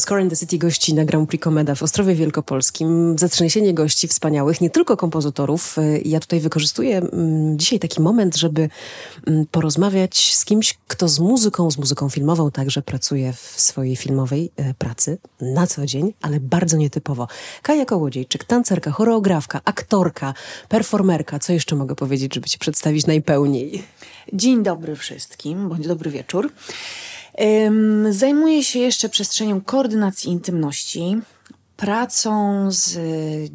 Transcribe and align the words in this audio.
Score 0.00 0.22
in 0.22 0.30
the 0.30 0.36
City 0.36 0.58
gości 0.58 0.94
na 0.94 1.04
Grand 1.04 1.28
Prix 1.28 1.44
Komeda 1.44 1.74
w 1.74 1.82
Ostrowie 1.82 2.14
Wielkopolskim. 2.14 3.18
Zatrzęsienie 3.18 3.74
gości 3.74 4.08
wspaniałych, 4.08 4.60
nie 4.60 4.70
tylko 4.70 4.96
kompozytorów. 4.96 5.76
Ja 6.04 6.20
tutaj 6.20 6.40
wykorzystuję 6.40 6.98
mm, 6.98 7.58
dzisiaj 7.58 7.78
taki 7.78 8.02
moment, 8.02 8.36
żeby 8.36 8.68
mm, 9.26 9.46
porozmawiać 9.50 10.36
z 10.36 10.44
kimś, 10.44 10.78
kto 10.86 11.08
z 11.08 11.18
muzyką, 11.18 11.70
z 11.70 11.78
muzyką 11.78 12.08
filmową 12.08 12.50
także 12.50 12.82
pracuje 12.82 13.32
w 13.32 13.60
swojej 13.60 13.96
filmowej 13.96 14.50
e, 14.56 14.74
pracy 14.74 15.18
na 15.40 15.66
co 15.66 15.86
dzień, 15.86 16.12
ale 16.22 16.40
bardzo 16.40 16.76
nietypowo. 16.76 17.28
Kaja 17.62 17.84
Kołodziejczyk, 17.84 18.44
tancerka, 18.44 18.90
choreografka, 18.90 19.60
aktorka, 19.64 20.34
performerka. 20.68 21.38
Co 21.38 21.52
jeszcze 21.52 21.76
mogę 21.76 21.94
powiedzieć, 21.94 22.34
żeby 22.34 22.48
cię 22.48 22.58
przedstawić 22.58 23.06
najpełniej? 23.06 23.82
Dzień 24.32 24.62
dobry 24.62 24.96
wszystkim, 24.96 25.68
bądź 25.68 25.86
dobry 25.86 26.10
wieczór. 26.10 26.52
Zajmuję 28.10 28.64
się 28.64 28.78
jeszcze 28.78 29.08
przestrzenią 29.08 29.60
koordynacji 29.60 30.30
intymności, 30.30 31.20
pracą 31.80 32.66
z 32.70 32.98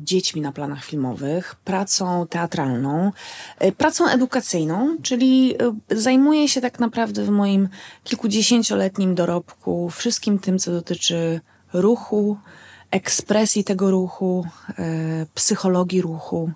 dziećmi 0.04 0.42
na 0.42 0.52
planach 0.52 0.86
filmowych, 0.86 1.56
pracą 1.56 2.28
teatralną, 2.28 3.12
e, 3.60 3.72
pracą 3.72 4.08
edukacyjną, 4.08 4.98
czyli 5.02 5.56
e, 5.56 5.98
zajmuję 5.98 6.50
się 6.50 6.62
tak 6.62 6.80
naprawdę 6.80 7.24
w 7.24 7.30
moim 7.30 7.70
kilkudziesięcioletnim 8.04 9.16
dorobku 9.16 9.90
wszystkim 9.90 10.40
tym, 10.40 10.60
co 10.60 10.72
dotyczy 10.72 11.42
ruchu, 11.74 12.38
ekspresji 12.92 13.64
tego 13.64 13.92
ruchu, 13.92 14.48
e, 14.80 15.26
psychologii 15.34 16.02
ruchu 16.02 16.52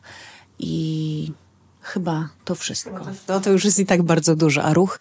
i 0.59 1.31
chyba 1.89 2.29
to 2.45 2.55
wszystko. 2.55 3.05
No 3.27 3.39
to 3.39 3.49
już 3.49 3.65
jest 3.65 3.79
i 3.79 3.85
tak 3.85 4.03
bardzo 4.03 4.35
dużo, 4.35 4.63
a 4.63 4.73
ruch 4.73 4.99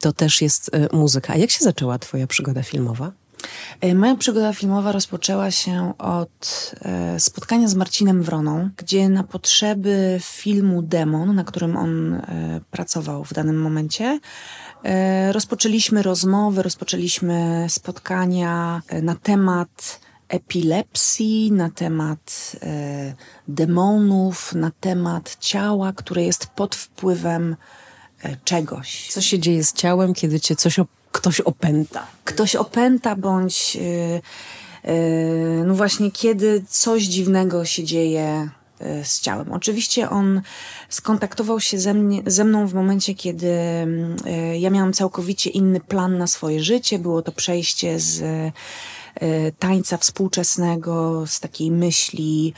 to 0.00 0.12
też 0.12 0.42
jest 0.42 0.70
y, 0.74 0.96
muzyka. 0.96 1.32
A 1.32 1.36
jak 1.36 1.50
się 1.50 1.64
zaczęła 1.64 1.98
twoja 1.98 2.26
przygoda 2.26 2.62
filmowa? 2.62 3.12
E, 3.80 3.94
moja 3.94 4.16
przygoda 4.16 4.52
filmowa 4.52 4.92
rozpoczęła 4.92 5.50
się 5.50 5.92
od 5.98 6.74
e, 6.82 7.20
spotkania 7.20 7.68
z 7.68 7.74
Marcinem 7.74 8.22
Wroną, 8.22 8.70
gdzie 8.76 9.08
na 9.08 9.24
potrzeby 9.24 10.18
filmu 10.22 10.82
Demon, 10.82 11.34
na 11.34 11.44
którym 11.44 11.76
on 11.76 12.14
e, 12.14 12.60
pracował 12.70 13.24
w 13.24 13.32
danym 13.32 13.60
momencie, 13.60 14.20
rozpoczęliśmy 15.32 16.02
rozmowy, 16.02 16.62
rozpoczęliśmy 16.62 17.66
spotkania 17.68 18.82
na 19.02 19.14
temat 19.14 20.00
epilepsji, 20.28 21.52
na 21.52 21.70
temat 21.70 22.56
e, 22.62 23.14
demonów, 23.48 24.54
na 24.54 24.70
temat 24.80 25.36
ciała, 25.40 25.92
które 25.92 26.24
jest 26.24 26.46
pod 26.46 26.74
wpływem 26.74 27.56
e, 28.22 28.36
czegoś. 28.44 29.08
Co 29.10 29.20
się 29.20 29.38
dzieje 29.38 29.64
z 29.64 29.72
ciałem, 29.72 30.14
kiedy 30.14 30.40
cię 30.40 30.56
coś 30.56 30.78
op 30.78 30.88
ktoś 31.12 31.40
opęta? 31.40 32.06
Ktoś 32.24 32.56
opęta, 32.56 33.16
bądź 33.16 33.76
e, 33.76 34.90
e 34.90 34.94
no 35.64 35.74
właśnie, 35.74 36.10
kiedy 36.10 36.64
coś 36.68 37.02
dziwnego 37.02 37.64
się 37.64 37.84
dzieje 37.84 38.48
e, 38.80 39.04
z 39.04 39.20
ciałem. 39.20 39.52
Oczywiście 39.52 40.10
on 40.10 40.42
skontaktował 40.88 41.60
się 41.60 41.78
ze, 41.78 41.94
mnie, 41.94 42.22
ze 42.26 42.44
mną 42.44 42.66
w 42.66 42.74
momencie, 42.74 43.14
kiedy 43.14 43.50
e, 44.26 44.58
ja 44.58 44.70
miałam 44.70 44.92
całkowicie 44.92 45.50
inny 45.50 45.80
plan 45.80 46.18
na 46.18 46.26
swoje 46.26 46.62
życie. 46.62 46.98
Było 46.98 47.22
to 47.22 47.32
przejście 47.32 48.00
z 48.00 48.22
tańca 49.58 49.96
współczesnego, 49.96 51.26
z 51.26 51.40
takiej 51.40 51.70
myśli 51.70 52.54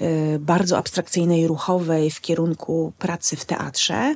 e, 0.00 0.38
bardzo 0.38 0.78
abstrakcyjnej, 0.78 1.46
ruchowej 1.46 2.10
w 2.10 2.20
kierunku 2.20 2.92
pracy 2.98 3.36
w 3.36 3.44
teatrze. 3.44 4.14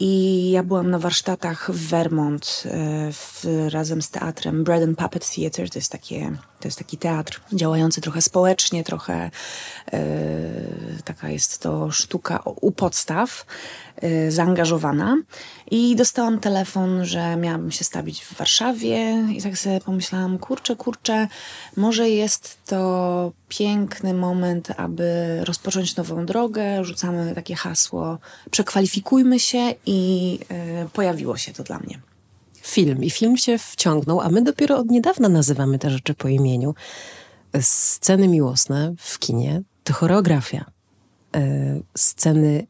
I 0.00 0.50
ja 0.50 0.62
byłam 0.62 0.90
na 0.90 0.98
warsztatach 0.98 1.70
w 1.72 1.88
Vermont 1.88 2.62
e, 2.66 3.12
w, 3.12 3.44
razem 3.68 4.02
z 4.02 4.10
teatrem 4.10 4.64
Bread 4.64 4.82
and 4.82 4.98
Puppet 4.98 5.30
Theatre. 5.34 5.68
To 5.68 5.78
jest, 5.78 5.92
takie, 5.92 6.36
to 6.62 6.68
jest 6.68 6.78
taki 6.78 6.98
teatr 6.98 7.40
działający 7.52 8.00
trochę 8.00 8.22
społecznie, 8.22 8.84
trochę 8.84 9.30
taka 11.04 11.30
jest 11.30 11.62
to 11.62 11.90
sztuka 11.90 12.42
u 12.44 12.72
podstaw. 12.72 13.46
Y, 14.04 14.30
zaangażowana 14.30 15.16
i 15.70 15.96
dostałam 15.96 16.38
telefon, 16.38 17.04
że 17.04 17.36
miałabym 17.36 17.70
się 17.70 17.84
stawić 17.84 18.24
w 18.24 18.34
Warszawie 18.34 19.26
i 19.36 19.42
tak 19.42 19.58
sobie 19.58 19.80
pomyślałam, 19.80 20.38
kurczę, 20.38 20.76
kurczę, 20.76 21.28
może 21.76 22.08
jest 22.08 22.58
to 22.66 23.32
piękny 23.48 24.14
moment, 24.14 24.68
aby 24.76 25.38
rozpocząć 25.44 25.96
nową 25.96 26.26
drogę, 26.26 26.84
rzucamy 26.84 27.34
takie 27.34 27.54
hasło, 27.54 28.18
przekwalifikujmy 28.50 29.40
się 29.40 29.74
i 29.86 30.38
y, 30.86 30.88
pojawiło 30.88 31.36
się 31.36 31.52
to 31.52 31.62
dla 31.62 31.78
mnie. 31.78 32.11
Film 32.62 33.04
i 33.04 33.10
film 33.10 33.36
się 33.36 33.58
wciągnął, 33.58 34.20
a 34.20 34.28
my 34.28 34.42
dopiero 34.42 34.78
od 34.78 34.90
niedawna 34.90 35.28
nazywamy 35.28 35.78
te 35.78 35.90
rzeczy 35.90 36.14
po 36.14 36.28
imieniu. 36.28 36.74
Sceny 37.60 38.28
miłosne 38.28 38.94
w 38.98 39.18
kinie 39.18 39.62
to 39.84 39.92
choreografia. 39.92 40.64
Y, 41.36 41.82
sceny 41.96 42.66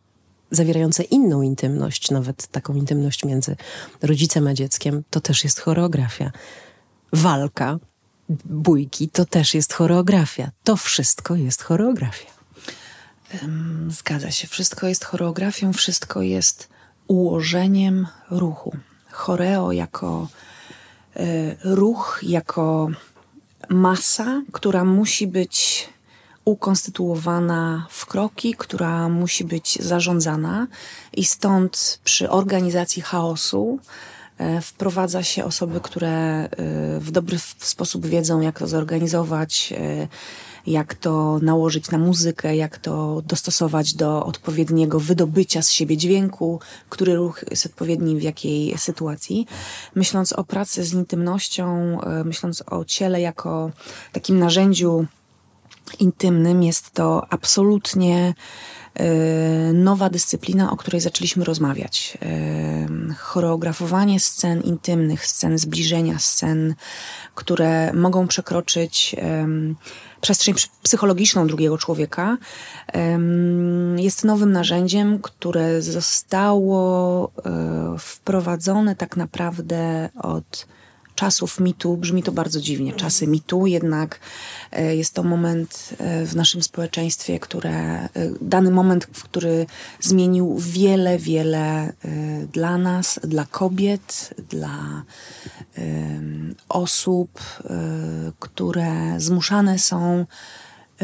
zawierające 0.51 1.03
inną 1.03 1.43
intymność, 1.43 2.11
nawet 2.11 2.47
taką 2.47 2.75
intymność 2.75 3.25
między 3.25 3.57
rodzicem 4.03 4.47
a 4.47 4.55
dzieckiem, 4.55 5.03
to 5.11 5.21
też 5.21 5.45
jest 5.45 5.61
choreografia. 5.61 6.33
Walka, 7.13 7.79
bójki, 8.45 9.09
to 9.09 9.25
też 9.25 9.55
jest 9.55 9.73
choreografia. 9.73 10.51
To 10.65 10.77
wszystko 10.77 11.37
jest 11.37 11.63
choreografia. 11.63 12.31
Zgadza 13.89 14.31
się. 14.31 14.49
Wszystko 14.49 14.87
jest 14.87 15.05
choreografią, 15.05 15.73
wszystko 15.73 16.23
jest 16.23 16.69
ułożeniem 17.09 18.07
ruchu. 18.31 18.77
Choreo 19.13 19.73
jako 19.73 20.29
y, 21.17 21.57
ruch, 21.65 22.21
jako 22.23 22.89
masa, 23.69 24.43
która 24.53 24.85
musi 24.85 25.27
być 25.27 25.89
ukonstytuowana 26.45 27.87
w 27.91 28.07
kroki, 28.07 28.55
która 28.59 29.09
musi 29.09 29.45
być 29.45 29.79
zarządzana, 29.83 30.67
i 31.13 31.25
stąd 31.25 32.01
przy 32.05 32.31
organizacji 32.31 33.03
chaosu 33.03 33.79
e, 33.79 34.22
wprowadza 34.63 35.23
się 35.23 35.45
osoby, 35.45 35.81
które 35.81 36.11
e, 36.11 36.49
w 37.01 37.11
dobry 37.11 37.39
sposób 37.59 38.07
wiedzą, 38.07 38.41
jak 38.41 38.59
to 38.59 38.67
zorganizować, 38.67 39.75
e, 39.77 40.09
jak 40.67 40.95
to 40.95 41.39
nałożyć 41.43 41.91
na 41.91 41.99
muzykę, 41.99 42.57
jak 42.57 42.79
to 42.79 43.23
dostosować 43.27 43.95
do 43.95 44.27
odpowiedniego 44.27 45.01
wydobycia 45.01 45.63
z 45.63 45.71
siebie 45.71 45.97
dźwięku, 45.97 46.61
który 46.89 47.15
ruch 47.15 47.45
jest 47.51 47.67
odpowiedni 47.67 48.17
w 48.17 48.23
jakiej 48.23 48.79
sytuacji. 48.79 49.47
Myśląc 49.95 50.33
o 50.33 50.45
pracy 50.45 50.85
z 50.85 50.93
intymnością, 50.93 51.99
myśląc 52.25 52.63
o 52.67 52.85
ciele 52.85 53.21
jako 53.21 53.71
takim 54.13 54.39
narzędziu 54.39 55.07
intymnym 55.99 56.63
jest 56.63 56.91
to 56.91 57.27
absolutnie 57.31 58.35
e, 58.95 59.05
nowa 59.73 60.11
dyscyplina, 60.11 60.73
o 60.73 60.77
której 60.77 61.01
zaczęliśmy 61.01 61.45
rozmawiać. 61.45 62.19
E, 62.23 63.15
choreografowanie 63.19 64.21
scen 64.21 64.61
intymnych, 64.61 65.27
scen 65.27 65.59
zbliżenia, 65.59 66.19
scen, 66.19 66.75
które 67.35 67.93
mogą 67.93 68.29
przekroczyć 68.29 69.17
przestrzeń 70.21 70.55
psychologiczną 70.83 71.47
drugiego 71.47 71.79
człowieka, 71.79 72.39
jest 73.97 74.25
nowym 74.25 74.53
narzędziem, 74.53 75.19
które 75.19 75.83
zostało 75.83 77.31
e, 77.45 77.97
wprowadzone 77.99 78.97
tak 78.97 79.17
naprawdę 79.17 80.09
od 80.23 80.67
czasów 81.15 81.61
mitu, 81.61 81.97
brzmi 81.97 82.23
to 82.23 82.33
bardzo 82.33 82.61
dziwnie, 82.61 82.93
czasy 82.93 83.27
mitu, 83.27 83.67
jednak 83.67 84.21
e, 84.73 84.97
jest 84.97 85.15
to 85.15 85.23
moment 85.23 85.91
e, 85.99 86.27
w 86.27 86.37
naszym 86.37 86.63
społeczeństwie, 86.63 87.41
które, 87.41 87.73
e, 87.73 88.09
dany 88.41 88.71
moment, 88.71 89.07
który 89.07 89.67
zmienił 90.01 90.59
wiele, 90.59 91.19
wiele 91.19 91.93
dla 92.53 92.79
nas, 92.79 93.21
dla 93.23 93.45
kobiet, 93.45 94.35
dla 94.51 95.03
osób, 96.69 97.41
które 98.39 99.15
zmuszane 99.19 99.79
są 99.79 100.27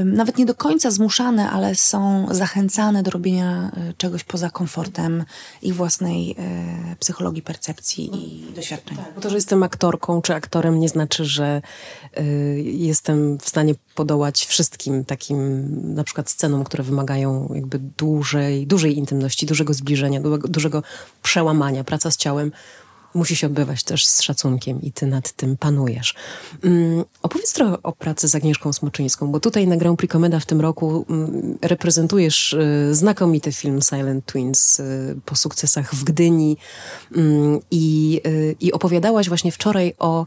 nawet 0.05 0.39
nie 0.39 0.47
do 0.47 0.55
końca 0.55 0.91
zmuszane, 0.91 1.51
ale 1.51 1.75
są 1.75 2.27
zachęcane 2.31 3.03
do 3.03 3.11
robienia 3.11 3.71
e, 3.77 3.93
czegoś 3.93 4.25
poza 4.25 4.51
komfortem 4.51 5.25
ich 5.63 5.75
własnej 5.75 6.37
e, 6.39 6.97
psychologii, 6.99 7.43
percepcji 7.43 8.11
i 8.15 8.53
doświadczeń. 8.53 8.97
Tak, 8.97 9.21
to, 9.21 9.31
że 9.31 9.37
jestem 9.37 9.63
aktorką 9.63 10.23
czy 10.23 10.35
aktorem 10.35 10.81
nie 10.81 10.89
znaczy, 10.89 11.25
że 11.25 11.63
y, 12.19 12.63
jestem 12.65 13.39
w 13.39 13.49
stanie 13.49 13.75
podołać 13.95 14.47
wszystkim 14.47 15.05
takim 15.05 15.69
na 15.95 16.05
przykład 16.05 16.31
scenom, 16.31 16.65
które 16.65 16.85
wymagają 16.85 17.53
jakby 17.55 17.79
dłużej, 17.79 18.67
dużej 18.67 18.99
intymności, 18.99 19.47
dużego 19.47 19.75
zbliżenia, 19.75 20.21
dużego 20.49 20.83
przełamania, 21.23 21.85
praca 21.85 22.11
z 22.11 22.17
ciałem 22.17 22.53
musi 23.15 23.37
się 23.37 23.47
odbywać 23.47 23.83
też 23.83 24.07
z 24.07 24.23
szacunkiem 24.23 24.83
i 24.83 24.93
ty 24.93 25.07
nad 25.07 25.33
tym 25.33 25.57
panujesz. 25.57 26.15
Um, 26.65 27.05
opowiedz 27.23 27.53
trochę 27.53 27.83
o 27.83 27.93
pracy 27.93 28.29
z 28.29 28.35
Agnieszką 28.35 28.73
Smoczyńską, 28.73 29.33
bo 29.33 29.41
tutaj 29.41 29.67
na 29.67 29.77
Grand 29.77 29.99
Prix 29.99 30.13
Komeda 30.13 30.41
w 30.41 30.47
tym 30.47 30.61
roku 30.61 31.05
um, 31.09 31.59
reprezentujesz 31.63 32.53
y, 32.53 32.95
znakomity 32.95 33.53
film 33.53 33.83
Silent 33.83 34.27
Twins 34.27 34.81
y, 34.81 35.21
po 35.25 35.37
sukcesach 35.37 35.95
w 35.95 36.05
Gdyni 36.05 36.57
um, 37.17 37.61
i, 37.71 38.21
y, 38.63 38.73
opowiadałaś 38.73 39.29
właśnie 39.29 39.53
wczoraj 39.53 39.95
o 39.99 40.27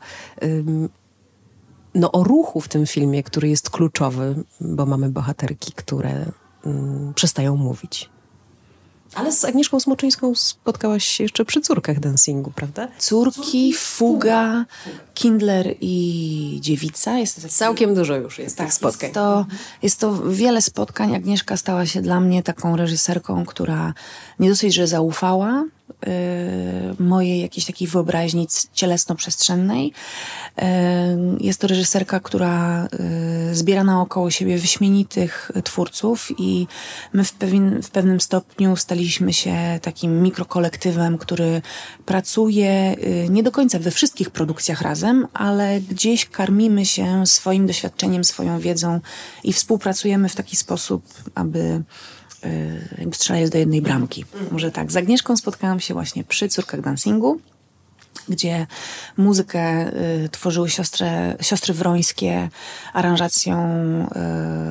no, 1.95 2.11
o 2.11 2.23
ruchu 2.23 2.61
w 2.61 2.67
tym 2.67 2.85
filmie, 2.87 3.23
który 3.23 3.49
jest 3.49 3.69
kluczowy, 3.69 4.43
bo 4.61 4.85
mamy 4.85 5.09
bohaterki, 5.09 5.73
które 5.73 6.25
mm, 6.65 7.13
przestają 7.13 7.55
mówić. 7.55 8.09
Ale 9.15 9.31
z 9.31 9.45
Agnieszką 9.45 9.79
Smoczyńską 9.79 10.35
spotkałaś 10.35 11.05
się 11.05 11.23
jeszcze 11.23 11.45
przy 11.45 11.61
córkach 11.61 11.99
dancingu, 11.99 12.51
prawda? 12.55 12.87
Córki, 12.97 13.73
Fuga, 13.73 14.65
Kindler 15.13 15.75
i 15.81 16.57
Dziewica. 16.61 17.17
Jest 17.17 17.41
to 17.41 17.49
Całkiem 17.49 17.95
dużo 17.95 18.15
już 18.15 18.39
jest 18.39 18.57
tak, 18.57 18.67
tych 18.67 18.73
spotkań. 18.73 19.07
Jest 19.07 19.13
to, 19.13 19.45
jest 19.81 19.99
to 19.99 20.23
wiele 20.29 20.61
spotkań. 20.61 21.15
Agnieszka 21.15 21.57
stała 21.57 21.85
się 21.85 22.01
dla 22.01 22.19
mnie 22.19 22.43
taką 22.43 22.77
reżyserką, 22.77 23.45
która 23.45 23.93
nie 24.39 24.49
dosyć, 24.49 24.73
że 24.73 24.87
zaufała, 24.87 25.63
mojej 26.99 27.41
jakiejś 27.41 27.65
takiej 27.65 27.87
wyobraźni 27.87 28.47
cielesno-przestrzennej. 28.73 29.87
Y, 29.87 30.63
jest 31.39 31.61
to 31.61 31.67
reżyserka, 31.67 32.19
która 32.19 32.85
y, 33.51 33.55
zbiera 33.55 33.83
naokoło 33.83 34.31
siebie 34.31 34.57
wyśmienitych 34.57 35.51
twórców 35.63 36.31
i 36.37 36.67
my 37.13 37.23
w, 37.23 37.33
pewien, 37.33 37.81
w 37.83 37.89
pewnym 37.89 38.21
stopniu 38.21 38.75
staliśmy 38.75 39.33
się 39.33 39.79
takim 39.81 40.23
mikrokolektywem, 40.23 41.17
który 41.17 41.61
pracuje 42.05 42.95
nie 43.29 43.43
do 43.43 43.51
końca 43.51 43.79
we 43.79 43.91
wszystkich 43.91 44.29
produkcjach 44.29 44.81
razem, 44.81 45.27
ale 45.33 45.81
gdzieś 45.81 46.25
karmimy 46.25 46.85
się 46.85 47.25
swoim 47.25 47.67
doświadczeniem, 47.67 48.23
swoją 48.23 48.59
wiedzą 48.59 48.99
i 49.43 49.53
współpracujemy 49.53 50.29
w 50.29 50.35
taki 50.35 50.55
sposób, 50.55 51.03
aby 51.35 51.61
Y, 51.71 51.83
jakby 52.97 53.15
strzelając 53.15 53.49
do 53.49 53.57
jednej 53.57 53.81
bramki. 53.81 54.25
Może 54.51 54.71
tak. 54.71 54.91
Z 54.91 54.97
Agnieszką 54.97 55.37
spotkałam 55.37 55.79
się 55.79 55.93
właśnie 55.93 56.23
przy 56.23 56.49
Córkach 56.49 56.81
Dancingu, 56.81 57.39
gdzie 58.29 58.67
muzykę 59.17 59.93
y, 60.25 60.29
tworzyły 60.29 60.69
siostry, 60.69 61.07
siostry 61.41 61.73
Wrońskie, 61.73 62.49
aranżacją 62.93 63.57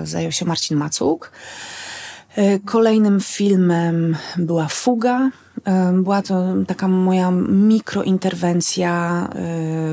y, 0.02 0.06
zajął 0.06 0.32
się 0.32 0.44
Marcin 0.44 0.76
Macuk. 0.76 1.32
Y, 2.38 2.60
kolejnym 2.64 3.20
filmem 3.20 4.16
była 4.36 4.68
Fuga. 4.68 5.30
Była 5.92 6.22
to 6.22 6.44
taka 6.66 6.88
moja 6.88 7.30
mikrointerwencja 7.30 9.24
y, 9.28 9.36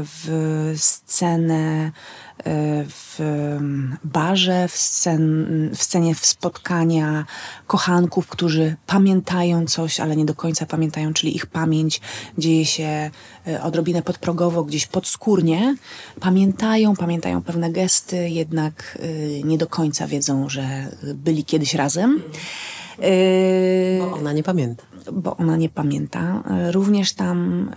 w 0.03 0.73
scenę 0.75 1.91
w 2.85 3.19
barze, 4.03 4.67
w, 4.67 4.77
scen, 4.77 5.45
w 5.75 5.83
scenie 5.83 6.15
spotkania 6.15 7.25
kochanków, 7.67 8.27
którzy 8.27 8.75
pamiętają 8.87 9.65
coś, 9.65 9.99
ale 9.99 10.15
nie 10.15 10.25
do 10.25 10.35
końca 10.35 10.65
pamiętają, 10.65 11.13
czyli 11.13 11.35
ich 11.35 11.45
pamięć 11.45 12.01
dzieje 12.37 12.65
się 12.65 13.11
e, 13.47 13.63
odrobinę 13.63 14.01
podprogowo, 14.01 14.63
gdzieś 14.63 14.87
podskórnie. 14.87 15.75
Pamiętają, 16.19 16.95
pamiętają 16.95 17.43
pewne 17.43 17.71
gesty, 17.71 18.29
jednak 18.29 18.97
e, 19.01 19.43
nie 19.43 19.57
do 19.57 19.67
końca 19.67 20.07
wiedzą, 20.07 20.49
że 20.49 20.87
byli 21.03 21.45
kiedyś 21.45 21.73
razem. 21.73 22.21
E, 23.01 23.99
bo 23.99 24.13
ona 24.15 24.33
nie 24.33 24.43
pamięta. 24.43 24.83
Bo 25.11 25.37
ona 25.37 25.55
nie 25.55 25.69
pamięta. 25.69 26.43
Również 26.71 27.13
tam 27.13 27.69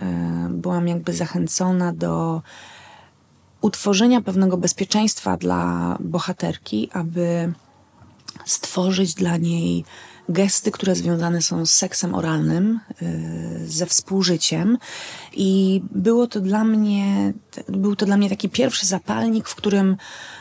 byłam 0.49 0.87
jakby 0.87 1.13
zachęcona 1.13 1.93
do 1.93 2.41
utworzenia 3.61 4.21
pewnego 4.21 4.57
bezpieczeństwa 4.57 5.37
dla 5.37 5.97
bohaterki, 5.99 6.89
aby 6.93 7.53
stworzyć 8.45 9.13
dla 9.13 9.37
niej 9.37 9.85
gesty, 10.29 10.71
które 10.71 10.95
związane 10.95 11.41
są 11.41 11.65
z 11.65 11.71
seksem 11.71 12.15
oralnym, 12.15 12.79
y, 13.01 13.67
ze 13.67 13.85
współżyciem. 13.85 14.77
I 15.33 15.81
było 15.91 16.27
to 16.27 16.39
dla 16.39 16.63
mnie, 16.63 17.33
był 17.69 17.95
to 17.95 18.05
dla 18.05 18.17
mnie 18.17 18.29
taki 18.29 18.49
pierwszy 18.49 18.85
zapalnik, 18.85 19.49
w 19.49 19.55
którym, 19.55 19.97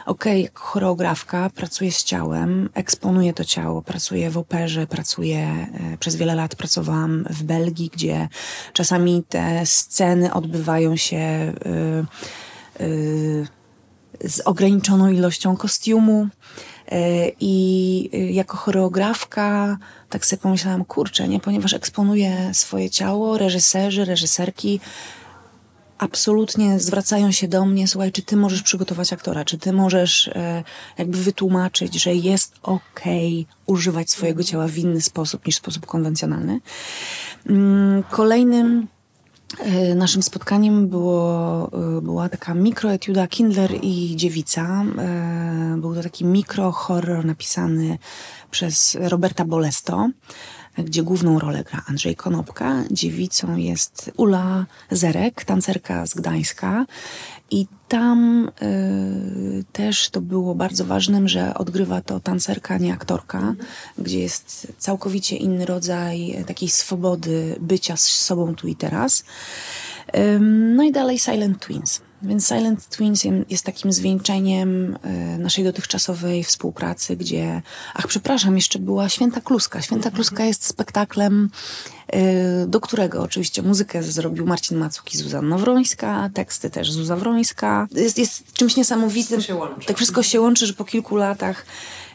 okej, 0.06 0.32
okay, 0.32 0.40
jako 0.40 0.64
choreografka 0.64 1.50
pracuję 1.50 1.92
z 1.92 2.04
ciałem, 2.04 2.68
eksponuję 2.74 3.32
to 3.32 3.44
ciało, 3.44 3.82
pracuję 3.82 4.30
w 4.30 4.38
operze, 4.38 4.86
pracuję, 4.86 5.66
y, 5.94 5.98
przez 5.98 6.16
wiele 6.16 6.34
lat 6.34 6.54
pracowałam 6.54 7.24
w 7.30 7.42
Belgii, 7.42 7.90
gdzie 7.92 8.28
czasami 8.72 9.24
te 9.28 9.66
sceny 9.66 10.32
odbywają 10.32 10.96
się. 10.96 11.52
Yy, 11.64 12.06
Y, 12.80 13.46
z 14.24 14.40
ograniczoną 14.40 15.10
ilością 15.10 15.56
kostiumu. 15.56 16.28
Y, 16.92 17.32
I 17.40 18.10
y, 18.14 18.18
jako 18.18 18.56
choreografka 18.56 19.78
tak 20.08 20.26
sobie 20.26 20.42
pomyślałam, 20.42 20.84
kurczę, 20.84 21.28
nie, 21.28 21.40
ponieważ 21.40 21.74
eksponuję 21.74 22.50
swoje 22.54 22.90
ciało, 22.90 23.38
reżyserzy, 23.38 24.04
reżyserki 24.04 24.80
absolutnie 25.98 26.78
zwracają 26.78 27.32
się 27.32 27.48
do 27.48 27.64
mnie, 27.64 27.88
słuchaj, 27.88 28.12
czy 28.12 28.22
ty 28.22 28.36
możesz 28.36 28.62
przygotować 28.62 29.12
aktora, 29.12 29.44
czy 29.44 29.58
ty 29.58 29.72
możesz 29.72 30.30
jakby 30.98 31.18
wytłumaczyć, 31.18 32.02
że 32.02 32.14
jest 32.14 32.54
okej 32.62 33.46
okay 33.48 33.56
używać 33.66 34.10
swojego 34.10 34.44
ciała 34.44 34.68
w 34.68 34.78
inny 34.78 35.00
sposób 35.00 35.46
niż 35.46 35.56
sposób 35.56 35.86
konwencjonalny. 35.86 36.60
Mm, 37.46 38.02
kolejnym 38.10 38.86
E, 38.86 38.99
naszym 39.94 40.22
spotkaniem 40.22 40.88
było, 40.88 41.70
e, 41.98 42.00
była 42.02 42.28
taka 42.28 42.54
mikroetiuda 42.54 43.26
Kindler 43.26 43.70
i 43.82 44.16
Dziewica. 44.16 44.84
E, 44.98 45.76
był 45.80 45.94
to 45.94 46.02
taki 46.02 46.24
mikrohorror 46.24 47.24
napisany 47.24 47.98
przez 48.50 48.98
Roberta 49.00 49.44
Bolesto, 49.44 50.10
gdzie 50.78 51.02
główną 51.02 51.38
rolę 51.38 51.64
gra 51.64 51.82
Andrzej 51.86 52.16
Konopka. 52.16 52.84
Dziewicą 52.90 53.56
jest 53.56 54.10
Ula 54.16 54.66
Zerek, 54.90 55.44
tancerka 55.44 56.06
z 56.06 56.14
Gdańska. 56.14 56.86
I 57.50 57.66
tam 57.88 58.50
y, 58.62 59.64
też 59.72 60.10
to 60.10 60.20
było 60.20 60.54
bardzo 60.54 60.84
ważnym, 60.84 61.28
że 61.28 61.54
odgrywa 61.54 62.00
to 62.00 62.20
tancerka, 62.20 62.78
nie 62.78 62.94
aktorka, 62.94 63.54
gdzie 63.98 64.18
jest 64.18 64.72
całkowicie 64.78 65.36
inny 65.36 65.66
rodzaj 65.66 66.44
takiej 66.46 66.68
swobody 66.68 67.56
bycia 67.60 67.96
z 67.96 68.06
sobą 68.06 68.54
tu 68.54 68.68
i 68.68 68.76
teraz. 68.76 69.24
no 70.40 70.82
i 70.82 70.92
dalej 70.92 71.18
Silent 71.18 71.60
Twins. 71.60 72.00
Więc 72.22 72.48
Silent 72.48 72.88
Twins 72.88 73.24
jest 73.50 73.64
takim 73.64 73.92
zwieńczeniem 73.92 74.98
y, 75.34 75.38
naszej 75.38 75.64
dotychczasowej 75.64 76.44
współpracy, 76.44 77.16
gdzie, 77.16 77.62
ach, 77.94 78.06
przepraszam, 78.06 78.56
jeszcze 78.56 78.78
była 78.78 79.08
Święta 79.08 79.40
Kluska. 79.40 79.82
Święta 79.82 80.10
Kluska 80.10 80.44
jest 80.44 80.66
spektaklem 80.66 81.50
Y, 82.14 82.66
do 82.66 82.80
którego 82.80 83.22
oczywiście 83.22 83.62
muzykę 83.62 84.02
zrobił 84.02 84.46
Marcin 84.46 84.78
Macuk 84.78 85.14
i 85.14 85.16
Zuzanna 85.16 85.58
Wrońska, 85.58 86.30
teksty 86.34 86.70
też 86.70 86.92
Zuza 86.92 87.16
Wrońska. 87.16 87.88
Jest, 87.92 88.18
jest 88.18 88.52
czymś 88.52 88.76
niesamowitym. 88.76 89.40
Tak 89.86 89.96
wszystko 89.96 90.22
się 90.22 90.40
łączy, 90.40 90.66
że 90.66 90.72
po 90.72 90.84
kilku 90.84 91.16
latach 91.16 91.66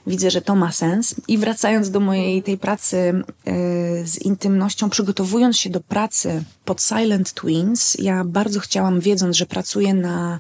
widzę, 0.08 0.32
że 0.32 0.42
to 0.42 0.56
ma 0.56 0.72
sens. 0.72 1.16
I 1.28 1.38
wracając 1.38 1.92
do 1.92 2.00
mojej 2.00 2.44
tej 2.44 2.58
pracy 2.58 2.98
y, 2.98 4.08
z 4.08 4.18
intymnością, 4.22 4.90
przygotowując 4.90 5.58
się 5.58 5.70
do 5.70 5.82
pracy 5.82 6.44
pod 6.66 6.82
Silent 6.82 7.34
Twins, 7.34 7.96
ja 8.00 8.24
bardzo 8.24 8.60
chciałam, 8.60 9.00
wiedząc, 9.00 9.36
że 9.36 9.46
pracuję 9.46 9.94
na, 9.94 10.40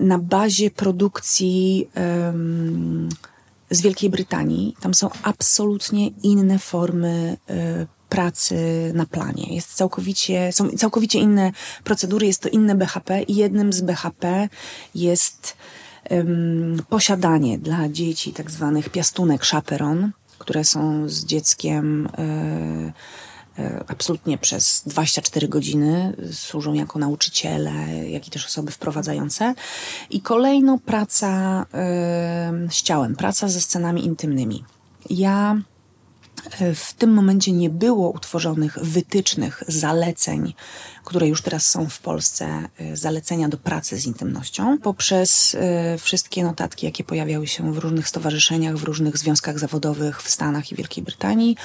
na 0.00 0.18
bazie 0.18 0.70
produkcji 0.70 1.88
z 3.70 3.80
Wielkiej 3.80 4.10
Brytanii. 4.10 4.76
Tam 4.80 4.94
są 4.94 5.10
absolutnie 5.22 6.08
inne 6.22 6.58
formy 6.58 7.36
y, 7.50 7.86
pracy 8.08 8.56
na 8.94 9.06
planie. 9.06 9.54
Jest 9.54 9.74
całkowicie, 9.74 10.52
są 10.52 10.70
całkowicie 10.70 11.18
inne 11.18 11.52
procedury, 11.84 12.26
jest 12.26 12.42
to 12.42 12.48
inne 12.48 12.74
BHP 12.74 13.22
i 13.22 13.36
jednym 13.36 13.72
z 13.72 13.80
BHP 13.80 14.48
jest 14.94 15.56
posiadanie 16.88 17.58
dla 17.58 17.88
dzieci 17.88 18.32
tak 18.32 18.50
zwanych 18.50 18.88
piastunek 18.88 19.42
chaperon, 19.42 20.12
które 20.38 20.64
są 20.64 21.08
z 21.08 21.24
dzieckiem 21.24 22.08
e, 22.18 22.22
e, 23.58 23.84
absolutnie 23.88 24.38
przez 24.38 24.82
24 24.86 25.48
godziny, 25.48 26.16
służą 26.32 26.74
jako 26.74 26.98
nauczyciele, 26.98 27.72
jak 28.08 28.28
i 28.28 28.30
też 28.30 28.46
osoby 28.46 28.72
wprowadzające. 28.72 29.54
I 30.10 30.20
kolejno 30.20 30.78
praca 30.78 31.66
e, 31.74 32.52
z 32.70 32.82
ciałem, 32.82 33.16
praca 33.16 33.48
ze 33.48 33.60
scenami 33.60 34.04
intymnymi. 34.04 34.64
Ja 35.10 35.56
w 36.74 36.94
tym 36.94 37.12
momencie 37.12 37.52
nie 37.52 37.70
było 37.70 38.10
utworzonych 38.10 38.78
wytycznych, 38.82 39.62
zaleceń, 39.68 40.54
które 41.04 41.28
już 41.28 41.42
teraz 41.42 41.68
są 41.68 41.88
w 41.88 42.00
Polsce, 42.00 42.68
y, 42.80 42.96
zalecenia 42.96 43.48
do 43.48 43.56
pracy 43.56 43.96
z 43.96 44.06
intymnością, 44.06 44.78
poprzez 44.78 45.54
y, 45.54 45.58
wszystkie 45.98 46.42
notatki, 46.42 46.86
jakie 46.86 47.04
pojawiały 47.04 47.46
się 47.46 47.72
w 47.72 47.78
różnych 47.78 48.08
stowarzyszeniach, 48.08 48.76
w 48.76 48.84
różnych 48.84 49.18
związkach 49.18 49.58
zawodowych 49.58 50.22
w 50.22 50.30
Stanach 50.30 50.72
i 50.72 50.74
Wielkiej 50.74 51.04
Brytanii. 51.04 51.56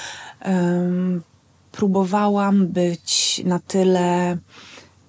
Próbowałam 1.71 2.67
być 2.67 3.41
na 3.45 3.59
tyle 3.59 4.37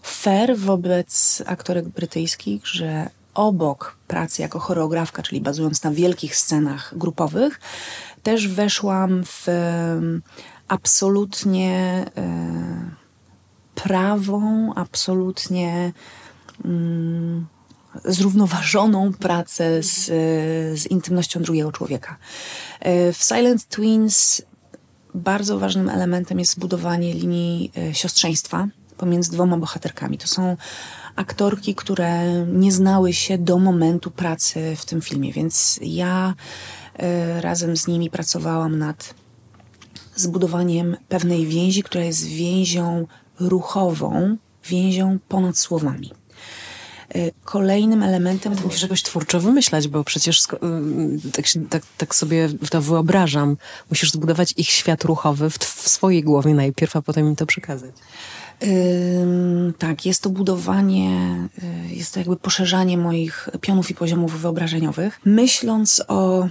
fair 0.02 0.56
wobec 0.56 1.42
aktorek 1.46 1.88
brytyjskich, 1.88 2.66
że 2.66 3.10
obok 3.34 3.96
pracy 4.06 4.42
jako 4.42 4.58
choreografka, 4.58 5.22
czyli 5.22 5.40
bazując 5.40 5.82
na 5.82 5.90
wielkich 5.90 6.36
scenach 6.36 6.98
grupowych, 6.98 7.60
też 8.22 8.48
weszłam 8.48 9.24
w 9.24 9.46
absolutnie 10.68 12.04
e, 12.16 12.90
prawą, 13.74 14.72
absolutnie 14.74 15.92
mm, 16.64 17.46
zrównoważoną 18.04 19.12
pracę 19.12 19.82
z, 19.82 20.06
z 20.80 20.86
intymnością 20.86 21.42
drugiego 21.42 21.72
człowieka. 21.72 22.16
E, 22.80 23.12
w 23.12 23.16
Silent 23.22 23.68
Twins 23.68 24.42
bardzo 25.14 25.58
ważnym 25.58 25.88
elementem 25.88 26.38
jest 26.38 26.52
zbudowanie 26.52 27.14
linii 27.14 27.72
e, 27.76 27.94
siostrzeństwa 27.94 28.68
pomiędzy 28.96 29.32
dwoma 29.32 29.56
bohaterkami. 29.56 30.18
To 30.18 30.28
są 30.28 30.56
aktorki, 31.16 31.74
które 31.74 32.44
nie 32.46 32.72
znały 32.72 33.12
się 33.12 33.38
do 33.38 33.58
momentu 33.58 34.10
pracy 34.10 34.76
w 34.76 34.84
tym 34.84 35.00
filmie, 35.00 35.32
więc 35.32 35.80
ja 35.82 36.34
e, 36.96 37.40
razem 37.40 37.76
z 37.76 37.86
nimi 37.86 38.10
pracowałam 38.10 38.78
nad 38.78 39.14
zbudowaniem 40.16 40.96
pewnej 41.08 41.46
więzi, 41.46 41.82
która 41.82 42.04
jest 42.04 42.24
więzią 42.26 43.06
ruchową, 43.40 44.36
więzią 44.64 45.18
ponad 45.28 45.58
słowami. 45.58 46.12
E, 47.14 47.30
kolejnym 47.44 48.02
elementem... 48.02 48.56
To 48.56 48.64
musisz 48.64 48.82
jakoś 48.82 49.02
twórczo 49.02 49.40
wymyślać, 49.40 49.88
bo 49.88 50.04
przecież 50.04 50.40
y, 50.40 51.30
tak, 51.32 51.44
tak, 51.70 51.82
tak, 51.98 52.14
sobie 52.14 52.48
to 52.70 52.82
wyobrażam. 52.82 53.56
Musisz 53.90 54.12
zbudować 54.12 54.54
ich 54.56 54.68
świat 54.68 55.04
ruchowy 55.04 55.50
w, 55.50 55.58
w 55.58 55.88
swojej 55.88 56.22
głowie 56.22 56.54
najpierw, 56.54 56.96
a 56.96 57.02
potem 57.02 57.26
im 57.26 57.36
to 57.36 57.46
przekazać. 57.46 57.94
Tak, 59.78 60.06
jest 60.06 60.22
to 60.22 60.30
budowanie, 60.30 61.36
y, 61.90 61.94
jest 61.94 62.14
to 62.14 62.20
jakby 62.20 62.36
poszerzanie 62.36 62.98
moich 62.98 63.48
pionów 63.60 63.90
i 63.90 63.94
poziomów 63.94 64.40
wyobrażeniowych. 64.40 65.20
Myśląc 65.24 66.04
o 66.08 66.48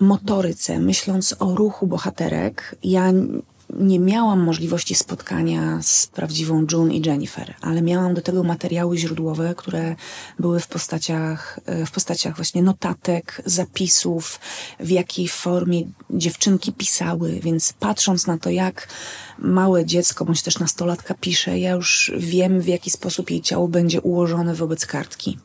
motoryce, 0.00 0.78
myśląc 0.78 1.36
o 1.38 1.54
ruchu 1.54 1.86
bohaterek, 1.86 2.76
ja 2.84 3.12
nie 3.78 3.98
miałam 3.98 4.40
możliwości 4.40 4.94
spotkania 4.94 5.82
z 5.82 6.06
prawdziwą 6.06 6.66
June 6.72 6.94
i 6.94 7.06
Jennifer, 7.06 7.54
ale 7.60 7.82
miałam 7.82 8.14
do 8.14 8.22
tego 8.22 8.42
materiały 8.42 8.98
źródłowe, 8.98 9.54
które 9.56 9.96
były 10.38 10.60
w 10.60 10.66
postaciach, 10.66 11.60
e, 11.66 11.86
w 11.86 11.90
postaciach 11.90 12.36
właśnie 12.36 12.62
notatek, 12.62 13.42
zapisów, 13.46 14.40
w 14.80 14.90
jakiej 14.90 15.28
formie 15.28 15.82
dziewczynki 16.10 16.72
pisały, 16.72 17.40
więc 17.42 17.72
patrząc 17.72 18.26
na 18.26 18.38
to, 18.38 18.50
jak 18.50 18.88
małe 19.38 19.86
dziecko 19.86 20.24
bądź 20.24 20.42
też 20.42 20.58
nastolatka 20.58 21.14
pisze, 21.14 21.58
ja 21.58 21.70
już 21.70 22.12
wiem, 22.16 22.60
w 22.60 22.66
jaki 22.66 22.90
sposób 22.90 23.30
jej 23.30 23.40
ciało 23.40 23.68
będzie 23.68 24.00
ułożone 24.00 24.54
wobec 24.54 24.86
kartki. 24.86 25.38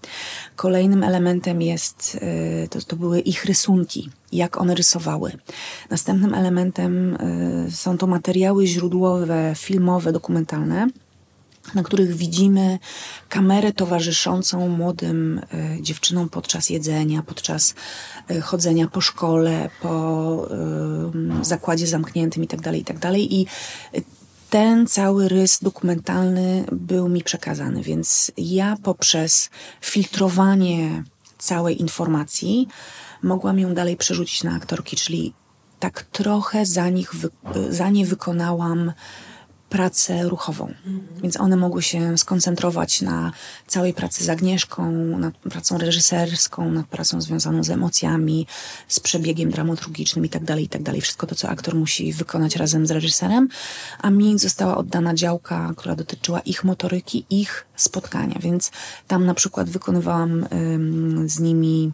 Kolejnym 0.55 1.03
elementem 1.03 1.61
jest, 1.61 2.17
e, 2.21 2.67
to, 2.67 2.81
to 2.81 2.95
były 2.95 3.19
ich 3.19 3.45
rysunki, 3.45 4.09
jak 4.31 4.61
one 4.61 4.75
rysowały. 4.75 5.37
Następnym 5.89 6.33
elementem 6.33 7.15
e, 7.15 7.71
są 7.71 7.97
to 7.97 8.07
materiały 8.07 8.67
źródłowe, 8.67 9.53
filmowe, 9.55 10.11
dokumentalne 10.11 10.87
na 11.73 11.83
których 11.83 12.15
widzimy 12.15 12.79
kamerę 13.29 13.73
towarzyszącą 13.73 14.67
młodym 14.67 15.41
y, 15.77 15.81
dziewczynom 15.81 16.29
podczas 16.29 16.69
jedzenia, 16.69 17.23
podczas 17.23 17.75
y, 18.31 18.41
chodzenia 18.41 18.87
po 18.87 19.01
szkole, 19.01 19.69
po 19.81 20.47
y, 21.41 21.45
zakładzie 21.45 21.87
zamkniętym 21.87 22.43
itd., 22.43 22.63
tak 22.63 22.75
itd. 22.75 22.99
Tak 22.99 23.17
I 23.17 23.47
ten 24.49 24.87
cały 24.87 25.29
rys 25.29 25.59
dokumentalny 25.61 26.65
był 26.71 27.09
mi 27.09 27.23
przekazany, 27.23 27.83
więc 27.83 28.31
ja 28.37 28.77
poprzez 28.83 29.49
filtrowanie 29.81 31.03
całej 31.37 31.81
informacji 31.81 32.67
mogłam 33.23 33.59
ją 33.59 33.73
dalej 33.73 33.97
przerzucić 33.97 34.43
na 34.43 34.55
aktorki, 34.55 34.95
czyli 34.95 35.33
tak 35.79 36.01
trochę 36.03 36.65
za, 36.65 36.89
nich 36.89 37.11
za 37.69 37.89
nie 37.89 38.05
wykonałam 38.05 38.93
pracę 39.69 40.23
ruchową. 40.23 40.73
Więc 41.21 41.39
one 41.39 41.55
mogły 41.55 41.81
się 41.81 42.17
skoncentrować 42.17 43.01
na 43.01 43.31
całej 43.67 43.93
pracy 43.93 44.23
z 44.23 44.29
Agnieszką, 44.29 44.91
nad 45.17 45.37
pracą 45.37 45.77
reżyserską, 45.77 46.71
nad 46.71 46.87
pracą 46.87 47.21
związaną 47.21 47.63
z 47.63 47.69
emocjami, 47.69 48.47
z 48.87 48.99
przebiegiem 48.99 49.51
dramaturgicznym 49.51 50.25
itd., 50.25 50.45
tak 50.45 50.59
itd. 50.59 50.91
Tak 50.91 51.01
Wszystko 51.01 51.27
to, 51.27 51.35
co 51.35 51.49
aktor 51.49 51.75
musi 51.75 52.13
wykonać 52.13 52.55
razem 52.55 52.87
z 52.87 52.91
reżyserem, 52.91 53.49
a 53.99 54.09
mi 54.09 54.39
została 54.39 54.77
oddana 54.77 55.13
działka, 55.13 55.73
która 55.77 55.95
dotyczyła 55.95 56.39
ich 56.39 56.63
motoryki, 56.63 57.25
ich 57.29 57.65
spotkania. 57.75 58.39
Więc 58.39 58.71
tam 59.07 59.25
na 59.25 59.33
przykład 59.33 59.69
wykonywałam 59.69 60.47
ym, 60.53 61.29
z 61.29 61.39
nimi 61.39 61.91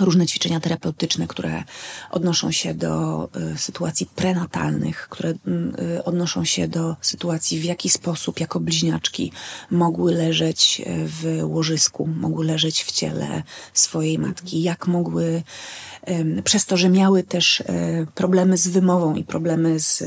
różne 0.00 0.26
ćwiczenia 0.26 0.60
terapeutyczne, 0.60 1.26
które 1.26 1.64
odnoszą 2.10 2.50
się 2.50 2.74
do 2.74 3.28
y, 3.54 3.58
sytuacji 3.58 4.06
prenatalnych, 4.14 5.08
które 5.10 5.30
y, 5.30 6.04
odnoszą 6.04 6.44
się 6.44 6.68
do 6.68 6.96
sytuacji, 7.00 7.60
w 7.60 7.64
jaki 7.64 7.90
sposób 7.90 8.40
jako 8.40 8.60
bliźniaczki 8.60 9.32
mogły 9.70 10.14
leżeć 10.14 10.82
w 10.86 11.40
łożysku, 11.42 12.06
mogły 12.06 12.44
leżeć 12.44 12.84
w 12.84 12.92
ciele 12.92 13.42
swojej 13.74 14.18
matki, 14.18 14.62
jak 14.62 14.86
mogły, 14.86 15.42
y, 16.08 16.42
przez 16.42 16.66
to, 16.66 16.76
że 16.76 16.88
miały 16.88 17.22
też 17.22 17.60
y, 17.60 17.64
problemy 18.14 18.56
z 18.56 18.68
wymową 18.68 19.14
i 19.16 19.24
problemy 19.24 19.80
z 19.80 20.02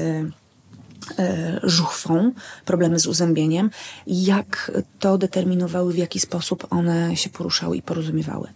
żuchwą, 1.64 2.32
problemy 2.66 3.00
z 3.00 3.08
uzębieniem, 3.08 3.70
jak 4.08 4.72
to 5.00 5.18
determinowały, 5.18 5.94
w 5.94 5.98
jaki 5.98 6.20
sposób 6.20 6.68
one 6.70 7.18
się 7.18 7.30
poruszały 7.30 7.78
i 7.78 7.82
porozumiewały. 7.82 8.48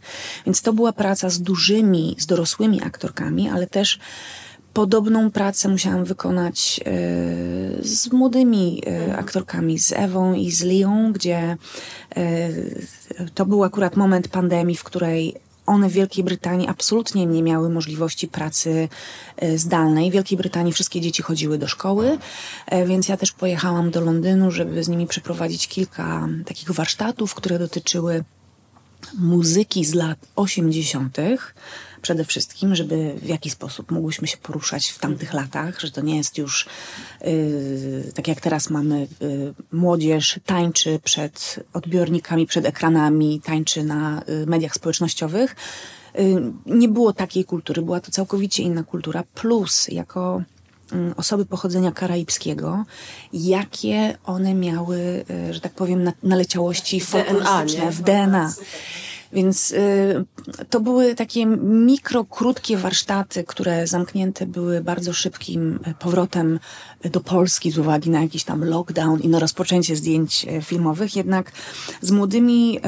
Więc 0.45 0.61
to 0.61 0.73
była 0.73 0.93
praca 0.93 1.29
z 1.29 1.41
dużymi, 1.41 2.15
z 2.19 2.25
dorosłymi 2.25 2.83
aktorkami, 2.83 3.49
ale 3.49 3.67
też 3.67 3.99
podobną 4.73 5.31
pracę 5.31 5.69
musiałam 5.69 6.05
wykonać 6.05 6.79
e, 6.79 6.91
z 7.83 8.11
młodymi 8.11 8.81
e, 8.87 9.17
aktorkami, 9.17 9.79
z 9.79 9.91
Ewą 9.91 10.33
i 10.33 10.51
z 10.51 10.63
Lią, 10.63 11.13
gdzie 11.13 11.57
to 13.33 13.45
był 13.45 13.63
akurat 13.63 13.95
moment 13.95 14.27
pandemii, 14.27 14.75
w 14.75 14.83
której 14.83 15.35
one 15.69 15.89
w 15.89 15.91
Wielkiej 15.91 16.23
Brytanii 16.23 16.67
absolutnie 16.67 17.25
nie 17.25 17.43
miały 17.43 17.69
możliwości 17.69 18.27
pracy 18.27 18.89
e, 19.37 19.57
zdalnej. 19.57 20.09
W 20.09 20.13
Wielkiej 20.13 20.37
Brytanii 20.37 20.73
wszystkie 20.73 21.01
dzieci 21.01 21.23
chodziły 21.23 21.57
do 21.57 21.67
szkoły, 21.67 22.17
e, 22.65 22.85
więc 22.85 23.07
ja 23.07 23.17
też 23.17 23.31
pojechałam 23.31 23.91
do 23.91 24.01
Londynu, 24.01 24.51
żeby 24.51 24.83
z 24.83 24.89
nimi 24.89 25.07
przeprowadzić 25.07 25.67
kilka 25.67 26.27
takich 26.45 26.71
warsztatów, 26.71 27.35
które 27.35 27.59
dotyczyły 27.59 28.23
muzyki 29.17 29.85
z 29.85 29.93
lat 29.93 30.17
80 30.35 31.17
przede 32.01 32.25
wszystkim, 32.25 32.75
żeby 32.75 33.15
w 33.21 33.25
jaki 33.25 33.49
sposób 33.49 33.91
mogłyśmy 33.91 34.27
się 34.27 34.37
poruszać 34.37 34.87
w 34.87 34.99
tamtych 34.99 35.33
latach, 35.33 35.79
że 35.79 35.91
to 35.91 36.01
nie 36.01 36.17
jest 36.17 36.37
już 36.37 36.65
yy, 37.21 38.11
tak 38.15 38.27
jak 38.27 38.41
teraz 38.41 38.69
mamy 38.69 39.07
yy, 39.19 39.53
młodzież 39.71 40.39
tańczy 40.45 40.99
przed 41.03 41.59
odbiornikami, 41.73 42.45
przed 42.45 42.65
ekranami, 42.65 43.41
tańczy 43.41 43.83
na 43.83 44.21
yy, 44.27 44.45
mediach 44.45 44.73
społecznościowych. 44.73 45.55
Y, 46.19 46.51
nie 46.65 46.87
było 46.87 47.13
takiej 47.13 47.45
kultury, 47.45 47.81
była 47.81 47.99
to 47.99 48.11
całkowicie 48.11 48.63
inna 48.63 48.83
kultura, 48.83 49.23
plus 49.35 49.87
jako 49.87 50.41
mm, 50.91 51.13
osoby 51.17 51.45
pochodzenia 51.45 51.91
karaibskiego, 51.91 52.85
jakie 53.33 54.17
one 54.25 54.53
miały, 54.53 55.25
y, 55.49 55.53
że 55.53 55.59
tak 55.59 55.73
powiem, 55.73 56.11
naleciałości 56.23 57.01
folklorystyczne 57.01 57.91
w 57.91 58.01
DNA. 58.01 58.53
Więc 59.33 59.71
y, 59.71 60.25
to 60.69 60.79
były 60.79 61.15
takie 61.15 61.45
mikro, 61.45 62.25
krótkie 62.25 62.77
warsztaty, 62.77 63.43
które 63.43 63.87
zamknięte 63.87 64.45
były 64.45 64.81
bardzo 64.81 65.13
szybkim 65.13 65.79
y, 65.87 65.93
powrotem 65.99 66.59
do 67.11 67.19
Polski 67.21 67.71
z 67.71 67.77
uwagi 67.77 68.09
na 68.09 68.21
jakiś 68.21 68.43
tam 68.43 68.63
lockdown 68.63 69.19
i 69.19 69.27
na 69.27 69.39
rozpoczęcie 69.39 69.95
zdjęć 69.95 70.45
y, 70.45 70.61
filmowych. 70.61 71.15
Jednak 71.15 71.51
z 72.01 72.11
młodymi 72.11 72.79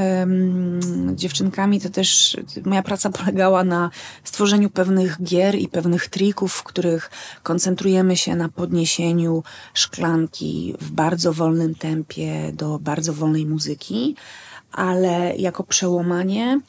dziewczynkami 1.16 1.82
to 1.82 1.90
też 1.90 2.38
moja 2.66 2.84
praca 2.84 3.10
polegała 3.10 3.64
na 3.64 3.90
stworzeniu 4.24 4.70
pewnych 4.70 5.24
gier 5.24 5.56
i 5.56 5.68
pewnych 5.68 6.08
trików, 6.08 6.54
w 6.54 6.64
których 6.64 7.12
koncentrujemy 7.44 8.18
się 8.18 8.36
na 8.36 8.50
podniesieniu 8.50 9.44
szklanki 9.74 10.76
w 10.80 10.92
bardzo 10.92 11.34
wolnym 11.34 11.76
tempie 11.76 12.52
do 12.54 12.80
bardzo 12.80 13.14
wolnej 13.14 13.46
muzyki 13.46 14.16
ale 14.72 15.36
jako 15.36 15.64
przełamanie 15.64 16.60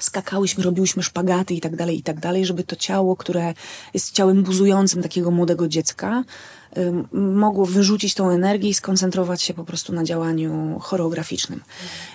skakałyśmy, 0.00 0.64
robiłyśmy 0.64 1.02
szpagaty 1.02 1.54
i 1.54 1.60
tak 1.60 1.76
dalej, 1.76 1.98
i 1.98 2.02
tak 2.02 2.20
dalej, 2.20 2.46
żeby 2.46 2.64
to 2.64 2.76
ciało, 2.76 3.16
które 3.16 3.54
jest 3.94 4.12
ciałem 4.12 4.42
buzującym 4.42 5.02
takiego 5.02 5.30
młodego 5.30 5.68
dziecka, 5.68 6.24
mogło 7.12 7.66
wyrzucić 7.66 8.14
tą 8.14 8.30
energię 8.30 8.68
i 8.68 8.74
skoncentrować 8.74 9.42
się 9.42 9.54
po 9.54 9.64
prostu 9.64 9.92
na 9.92 10.04
działaniu 10.04 10.78
choreograficznym. 10.80 11.60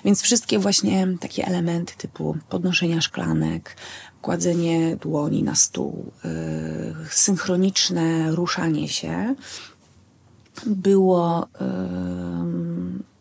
Więc 0.05 0.21
wszystkie 0.21 0.59
właśnie 0.59 1.07
takie 1.19 1.45
elementy 1.45 1.93
typu 1.97 2.37
podnoszenia 2.49 3.01
szklanek, 3.01 3.75
kładzenie 4.21 4.95
dłoni 4.95 5.43
na 5.43 5.55
stół, 5.55 6.11
yy, 6.23 6.31
synchroniczne 7.09 8.31
ruszanie 8.31 8.87
się 8.87 9.35
było 10.65 11.47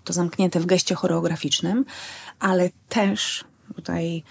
to 0.04 0.12
zamknięte 0.12 0.60
w 0.60 0.66
geście 0.66 0.94
choreograficznym, 0.94 1.84
ale 2.40 2.70
też 2.88 3.44
tutaj 3.74 4.22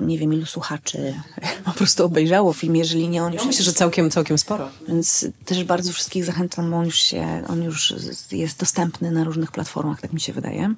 nie 0.00 0.18
wiem 0.18 0.34
ilu 0.34 0.46
słuchaczy 0.46 1.14
po 1.64 1.70
prostu 1.70 2.04
obejrzało 2.04 2.52
film, 2.52 2.76
jeżeli 2.76 3.08
nie 3.08 3.22
on 3.22 3.32
już... 3.32 3.44
myślę, 3.44 3.64
że 3.64 3.72
całkiem, 3.72 4.10
całkiem 4.10 4.38
sporo. 4.38 4.68
Więc 4.88 5.26
też 5.44 5.64
bardzo 5.64 5.92
wszystkich 5.92 6.24
zachęcam, 6.24 6.70
bo 6.70 6.76
on 6.76 6.84
już 6.84 6.98
się, 6.98 7.42
on 7.48 7.62
już 7.62 7.94
jest 8.32 8.60
dostępny 8.60 9.10
na 9.10 9.24
różnych 9.24 9.52
platformach, 9.52 10.00
tak 10.00 10.12
mi 10.12 10.20
się 10.20 10.32
wydaje. 10.32 10.74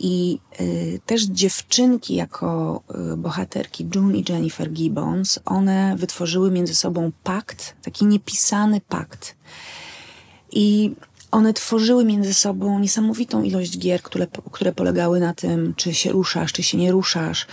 I 0.00 0.38
y, 0.60 1.00
też 1.06 1.22
dziewczynki 1.22 2.14
jako 2.14 2.80
y, 3.12 3.16
bohaterki, 3.16 3.88
June 3.94 4.16
i 4.16 4.24
Jennifer 4.28 4.72
Gibbons, 4.72 5.38
one 5.44 5.96
wytworzyły 5.96 6.50
między 6.50 6.74
sobą 6.74 7.12
pakt, 7.24 7.76
taki 7.82 8.06
niepisany 8.06 8.80
pakt. 8.80 9.36
I 10.52 10.94
one 11.36 11.52
tworzyły 11.52 12.04
między 12.04 12.34
sobą 12.34 12.78
niesamowitą 12.78 13.42
ilość 13.42 13.78
gier, 13.78 14.02
które, 14.02 14.26
które 14.52 14.72
polegały 14.72 15.20
na 15.20 15.34
tym, 15.34 15.74
czy 15.76 15.94
się 15.94 16.12
ruszasz, 16.12 16.52
czy 16.52 16.62
się 16.62 16.78
nie 16.78 16.92
ruszasz, 16.92 17.46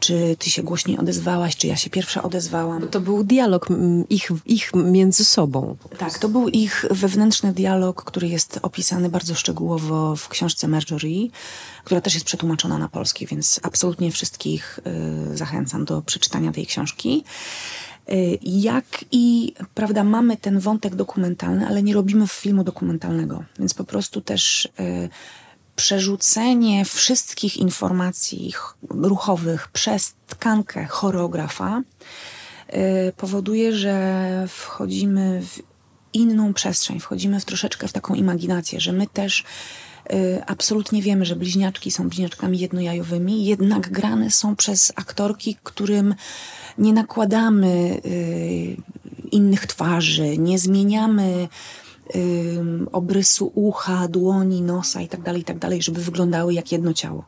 czy 0.00 0.36
ty 0.38 0.50
się 0.50 0.62
głośniej 0.62 0.98
odezwałaś, 0.98 1.56
czy 1.56 1.66
ja 1.66 1.76
się 1.76 1.90
pierwsza 1.90 2.22
odezwałam. 2.22 2.88
To 2.88 3.00
był 3.00 3.24
dialog 3.24 3.68
ich, 4.10 4.30
ich 4.46 4.70
między 4.74 5.24
sobą. 5.24 5.76
Tak, 5.98 6.18
to 6.18 6.28
był 6.28 6.48
ich 6.48 6.84
wewnętrzny 6.90 7.52
dialog, 7.52 8.04
który 8.04 8.28
jest 8.28 8.58
opisany 8.62 9.08
bardzo 9.08 9.34
szczegółowo 9.34 10.16
w 10.16 10.28
książce 10.28 10.68
Marjorie, 10.68 11.28
która 11.84 12.00
też 12.00 12.14
jest 12.14 12.26
przetłumaczona 12.26 12.78
na 12.78 12.88
polski, 12.88 13.26
więc 13.26 13.60
absolutnie 13.62 14.12
wszystkich 14.12 14.80
y, 15.32 15.36
zachęcam 15.36 15.84
do 15.84 16.02
przeczytania 16.02 16.52
tej 16.52 16.66
książki. 16.66 17.24
Y, 18.12 18.38
jak 18.42 19.04
i, 19.12 19.54
prawda, 19.74 20.04
mamy 20.04 20.36
ten 20.36 20.60
wątek 20.60 20.94
dokumentalny, 20.94 21.66
ale 21.66 21.82
nie 21.82 21.94
robimy 21.94 22.26
filmu 22.26 22.64
dokumentalnego, 22.64 23.44
więc 23.58 23.74
po 23.74 23.84
prostu 23.84 24.20
też 24.20 24.64
y, 24.80 25.08
przerzucenie 25.76 26.84
wszystkich 26.84 27.56
informacji 27.56 28.52
ruchowych 28.90 29.68
przez 29.68 30.14
tkankę 30.26 30.86
choreografa 30.86 31.82
y, 32.68 33.12
powoduje, 33.16 33.76
że 33.76 34.46
wchodzimy 34.48 35.42
w 35.42 35.62
inną 36.12 36.54
przestrzeń, 36.54 37.00
wchodzimy 37.00 37.40
w 37.40 37.44
troszeczkę 37.44 37.88
w 37.88 37.92
taką 37.92 38.14
imaginację, 38.14 38.80
że 38.80 38.92
my 38.92 39.06
też 39.06 39.44
absolutnie 40.46 41.02
wiemy, 41.02 41.24
że 41.24 41.36
bliźniaczki 41.36 41.90
są 41.90 42.08
bliźniaczkami 42.08 42.58
jednojajowymi, 42.58 43.44
jednak 43.44 43.90
grane 43.90 44.30
są 44.30 44.56
przez 44.56 44.92
aktorki, 44.96 45.56
którym 45.62 46.14
nie 46.78 46.92
nakładamy 46.92 48.00
y, 48.06 48.76
innych 49.32 49.66
twarzy, 49.66 50.38
nie 50.38 50.58
zmieniamy 50.58 51.48
y, 52.14 52.60
obrysu 52.92 53.52
ucha, 53.54 54.08
dłoni, 54.08 54.62
nosa 54.62 55.00
i 55.00 55.08
tak 55.08 55.22
dalej, 55.22 55.42
i 55.42 55.44
tak 55.44 55.58
dalej, 55.58 55.82
żeby 55.82 56.00
wyglądały 56.00 56.54
jak 56.54 56.72
jedno 56.72 56.92
ciało. 56.92 57.24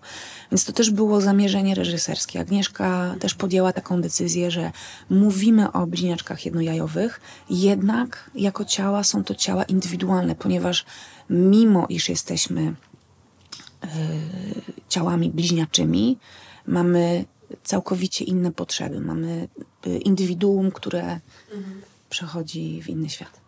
Więc 0.53 0.65
to 0.65 0.73
też 0.73 0.91
było 0.91 1.21
zamierzenie 1.21 1.75
reżyserskie. 1.75 2.41
Agnieszka 2.41 3.15
też 3.21 3.35
podjęła 3.35 3.73
taką 3.73 4.01
decyzję, 4.01 4.51
że 4.51 4.73
mówimy 5.11 5.73
o 5.73 5.87
bliźniaczkach 5.87 6.45
jednojajowych, 6.45 7.21
jednak 7.51 8.31
jako 8.35 8.65
ciała 8.65 9.05
są 9.05 9.25
to 9.25 9.35
ciała 9.35 9.65
indywidualne, 9.65 10.35
ponieważ 10.35 10.85
mimo 11.31 11.87
iż 11.89 12.09
jesteśmy 12.09 12.63
y, 12.63 13.89
ciałami 14.89 15.31
bliźniaczymi, 15.31 16.19
mamy 16.67 17.25
całkowicie 17.65 18.25
inne 18.25 18.53
potrzeby. 18.53 19.01
Mamy 19.01 19.49
y, 19.87 19.99
indywiduum, 19.99 20.71
które 20.71 21.21
mhm. 21.55 21.83
przechodzi 22.11 22.83
w 22.83 22.89
inny 22.89 23.09
świat. 23.11 23.41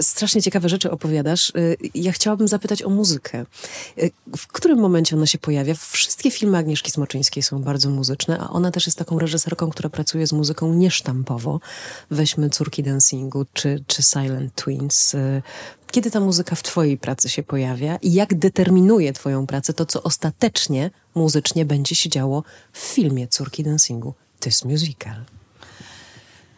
Strasznie 0.00 0.42
ciekawe 0.42 0.68
rzeczy 0.68 0.90
opowiadasz. 0.90 1.50
Y, 1.50 1.76
ja 1.94 2.12
chciałabym 2.12 2.48
zapytać 2.48 2.82
o 2.82 2.90
muzykę. 2.90 3.46
Y, 3.98 4.10
w 4.36 4.46
którym 4.46 4.78
momencie 4.78 5.16
ona 5.16 5.26
się 5.26 5.38
pojawia? 5.38 5.74
Wszystkie 5.74 6.30
filmy 6.30 6.58
Agnieszki 6.58 6.90
Smoczyńskiej 6.90 7.42
są 7.42 7.62
bardzo 7.62 7.90
muzyczne, 7.90 8.38
a 8.38 8.48
ona 8.48 8.70
też 8.70 8.86
jest 8.86 8.98
taką 8.98 9.18
reżyserką, 9.18 9.70
która 9.70 9.88
pracuje 9.88 10.26
z 10.26 10.32
muzyką 10.32 10.74
niesztampowo. 10.74 11.60
Weźmy 12.10 12.50
Córki 12.50 12.82
Dancingu 12.82 13.46
czy, 13.52 13.84
czy 13.86 14.02
Silent 14.02 14.54
Twins. 14.54 15.16
Kiedy 15.90 16.10
ta 16.10 16.20
muzyka 16.20 16.56
w 16.56 16.62
Twojej 16.62 16.98
pracy 16.98 17.28
się 17.28 17.42
pojawia 17.42 17.96
i 17.96 18.12
jak 18.12 18.38
determinuje 18.38 19.12
Twoją 19.12 19.46
pracę 19.46 19.72
to, 19.72 19.86
co 19.86 20.02
ostatecznie 20.02 20.90
muzycznie 21.14 21.64
będzie 21.64 21.94
się 21.94 22.10
działo 22.10 22.44
w 22.72 22.78
filmie 22.78 23.28
Córki 23.28 23.64
Dancingu? 23.64 24.14
To 24.40 24.48
jest 24.48 24.64
musical. 24.64 25.24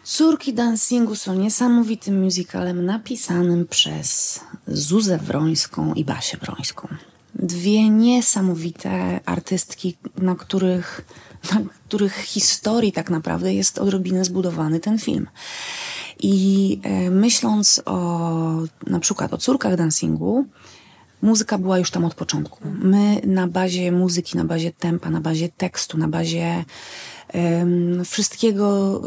Córki 0.07 0.55
Dancingu 0.55 1.15
są 1.15 1.35
niesamowitym 1.35 2.23
musicalem 2.23 2.85
napisanym 2.85 3.67
przez 3.67 4.41
Zuzę 4.67 5.19
Wrońską 5.19 5.95
i 5.95 6.05
Basię 6.05 6.37
Wrońską. 6.37 6.89
Dwie 7.35 7.91
niesamowite 7.91 9.21
artystki, 9.25 9.97
na 10.19 10.35
których, 10.35 11.05
na 11.53 11.61
których 11.89 12.15
historii 12.17 12.93
tak 12.93 13.11
naprawdę 13.11 13.55
jest 13.55 13.79
odrobinę 13.79 14.25
zbudowany 14.25 14.81
ten 14.81 14.99
film. 14.99 15.27
I 16.21 16.81
e, 16.83 17.11
myśląc 17.11 17.83
o 17.85 17.99
na 18.87 19.01
przykład 19.01 19.35
o 19.35 19.39
córkach 19.39 19.77
dancingu, 19.77 20.47
muzyka 21.23 21.59
była 21.59 21.79
już 21.79 21.91
tam 21.91 22.05
od 22.05 22.15
początku. 22.15 22.59
My 22.65 23.21
na 23.27 23.49
bazie 23.49 23.93
muzyki, 23.93 24.37
na 24.37 24.45
bazie 24.45 24.73
tempa, 24.73 25.11
na 25.11 25.21
bazie 25.21 25.49
tekstu, 25.49 25.99
na 25.99 26.09
bazie 26.09 26.65
wszystkiego 28.05 29.01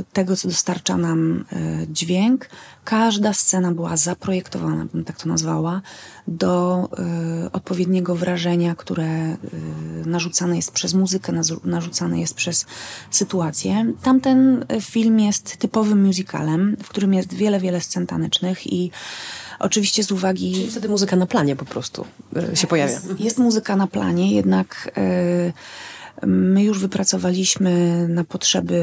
e, 0.00 0.04
tego, 0.12 0.36
co 0.36 0.48
dostarcza 0.48 0.96
nam 0.96 1.44
e, 1.52 1.86
dźwięk. 1.88 2.48
Każda 2.84 3.32
scena 3.32 3.72
była 3.72 3.96
zaprojektowana, 3.96 4.86
bym 4.92 5.04
tak 5.04 5.16
to 5.16 5.28
nazwała, 5.28 5.82
do 6.28 6.88
e, 6.98 7.52
odpowiedniego 7.52 8.14
wrażenia, 8.14 8.74
które 8.74 9.36
narzucane 10.06 10.56
jest 10.56 10.72
przez 10.72 10.94
muzykę, 10.94 11.32
narzucane 11.64 12.20
jest 12.20 12.34
przez 12.34 12.66
sytuację. 13.10 13.92
Tamten 14.02 14.64
film 14.80 15.20
jest 15.20 15.56
typowym 15.56 16.04
musicalem, 16.06 16.76
w 16.82 16.88
którym 16.88 17.14
jest 17.14 17.34
wiele, 17.34 17.60
wiele 17.60 17.80
scen 17.80 18.06
tanecznych 18.06 18.72
i 18.72 18.90
Oczywiście 19.58 20.04
z 20.04 20.12
uwagi. 20.12 20.52
Czyli 20.54 20.70
wtedy 20.70 20.88
muzyka 20.88 21.16
na 21.16 21.26
planie 21.26 21.56
po 21.56 21.64
prostu 21.64 22.06
się 22.54 22.66
pojawia. 22.66 22.92
Jest, 22.92 23.20
jest 23.20 23.38
muzyka 23.38 23.76
na 23.76 23.86
planie, 23.86 24.34
jednak. 24.34 24.92
Yy, 24.96 25.52
My 26.26 26.62
już 26.62 26.78
wypracowaliśmy 26.78 28.04
na 28.08 28.24
potrzeby 28.24 28.80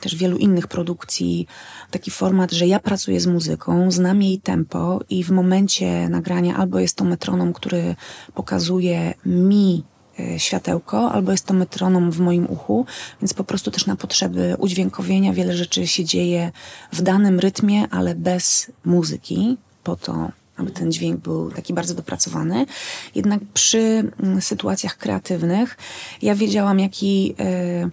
też 0.00 0.16
wielu 0.16 0.36
innych 0.36 0.66
produkcji 0.66 1.46
taki 1.90 2.10
format, 2.10 2.52
że 2.52 2.66
ja 2.66 2.80
pracuję 2.80 3.20
z 3.20 3.26
muzyką, 3.26 3.90
znam 3.90 4.22
jej 4.22 4.40
tempo 4.40 5.00
i 5.10 5.24
w 5.24 5.30
momencie 5.30 6.08
nagrania 6.08 6.56
albo 6.56 6.78
jest 6.78 6.96
to 6.96 7.04
metronom, 7.04 7.52
który 7.52 7.96
pokazuje 8.34 9.14
mi 9.26 9.84
e, 10.20 10.38
światełko, 10.38 11.12
albo 11.12 11.32
jest 11.32 11.46
to 11.46 11.54
metronom 11.54 12.10
w 12.10 12.20
moim 12.20 12.50
uchu, 12.50 12.86
więc 13.22 13.34
po 13.34 13.44
prostu 13.44 13.70
też 13.70 13.86
na 13.86 13.96
potrzeby 13.96 14.56
udźwiękowienia 14.58 15.32
wiele 15.32 15.56
rzeczy 15.56 15.86
się 15.86 16.04
dzieje 16.04 16.52
w 16.92 17.02
danym 17.02 17.40
rytmie, 17.40 17.88
ale 17.90 18.14
bez 18.14 18.70
muzyki, 18.84 19.56
po 19.88 19.96
to, 19.96 20.30
aby 20.56 20.70
ten 20.70 20.92
dźwięk 20.92 21.20
był 21.20 21.50
taki 21.50 21.74
bardzo 21.74 21.94
dopracowany. 21.94 22.66
Jednak 23.14 23.40
przy 23.54 24.10
mm, 24.22 24.40
sytuacjach 24.40 24.96
kreatywnych 24.98 25.76
ja 26.22 26.34
wiedziałam, 26.34 26.80
jaki 26.80 27.34
y, 27.40 27.90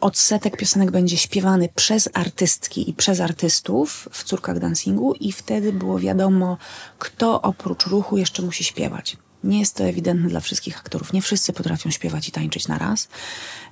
odsetek 0.00 0.56
piosenek 0.56 0.90
będzie 0.90 1.16
śpiewany 1.16 1.68
przez 1.74 2.08
artystki 2.14 2.90
i 2.90 2.94
przez 2.94 3.20
artystów 3.20 4.08
w 4.12 4.24
córkach 4.24 4.58
dancingu 4.58 5.14
i 5.14 5.32
wtedy 5.32 5.72
było 5.72 5.98
wiadomo, 5.98 6.56
kto 6.98 7.42
oprócz 7.42 7.86
ruchu 7.86 8.16
jeszcze 8.16 8.42
musi 8.42 8.64
śpiewać. 8.64 9.16
Nie 9.44 9.60
jest 9.60 9.76
to 9.76 9.84
ewidentne 9.84 10.28
dla 10.28 10.40
wszystkich 10.40 10.78
aktorów. 10.78 11.12
Nie 11.12 11.22
wszyscy 11.22 11.52
potrafią 11.52 11.90
śpiewać 11.90 12.28
i 12.28 12.32
tańczyć 12.32 12.68
na 12.68 12.78
raz, 12.78 13.08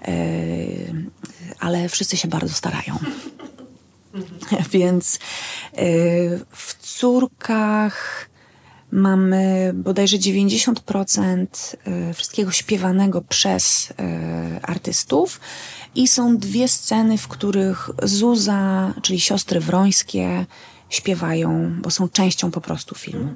y, 0.09 0.94
ale 1.61 1.88
wszyscy 1.88 2.16
się 2.16 2.29
bardzo 2.29 2.55
starają. 2.55 2.98
Więc 4.72 5.18
y, 5.78 6.40
w 6.50 6.74
córkach 6.74 8.28
mamy 8.90 9.72
bodajże 9.74 10.16
90% 10.16 11.46
y, 12.11 12.14
wszystkiego 12.14 12.50
śpiewanego 12.50 13.22
przez 13.22 13.90
y, 13.90 13.94
artystów 14.62 15.40
i 15.94 16.09
są 16.09 16.37
dwie 16.37 16.68
sceny, 16.68 17.18
w 17.18 17.28
których 17.28 17.90
Zuza, 18.02 18.94
czyli 19.02 19.20
siostry 19.20 19.61
Wrońskie 19.61 20.46
śpiewają, 20.88 21.72
bo 21.82 21.90
są 21.90 22.09
częścią 22.09 22.50
po 22.50 22.61
prostu 22.61 22.94
filmu. 22.94 23.35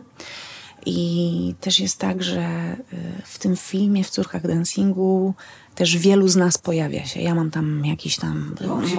I 0.87 1.55
też 1.61 1.81
jest 1.81 1.99
tak, 1.99 2.23
że 2.23 2.77
w 3.25 3.39
tym 3.39 3.57
filmie, 3.57 4.05
w 4.05 4.11
Córkach 4.11 4.47
Dancingu, 4.47 5.35
też 5.75 5.97
wielu 5.97 6.29
z 6.29 6.37
nas 6.37 6.59
pojawia 6.59 7.07
się. 7.07 7.21
Ja 7.21 7.35
mam 7.35 7.51
tam 7.51 7.85
jakiś 7.85 8.17
tam... 8.17 8.55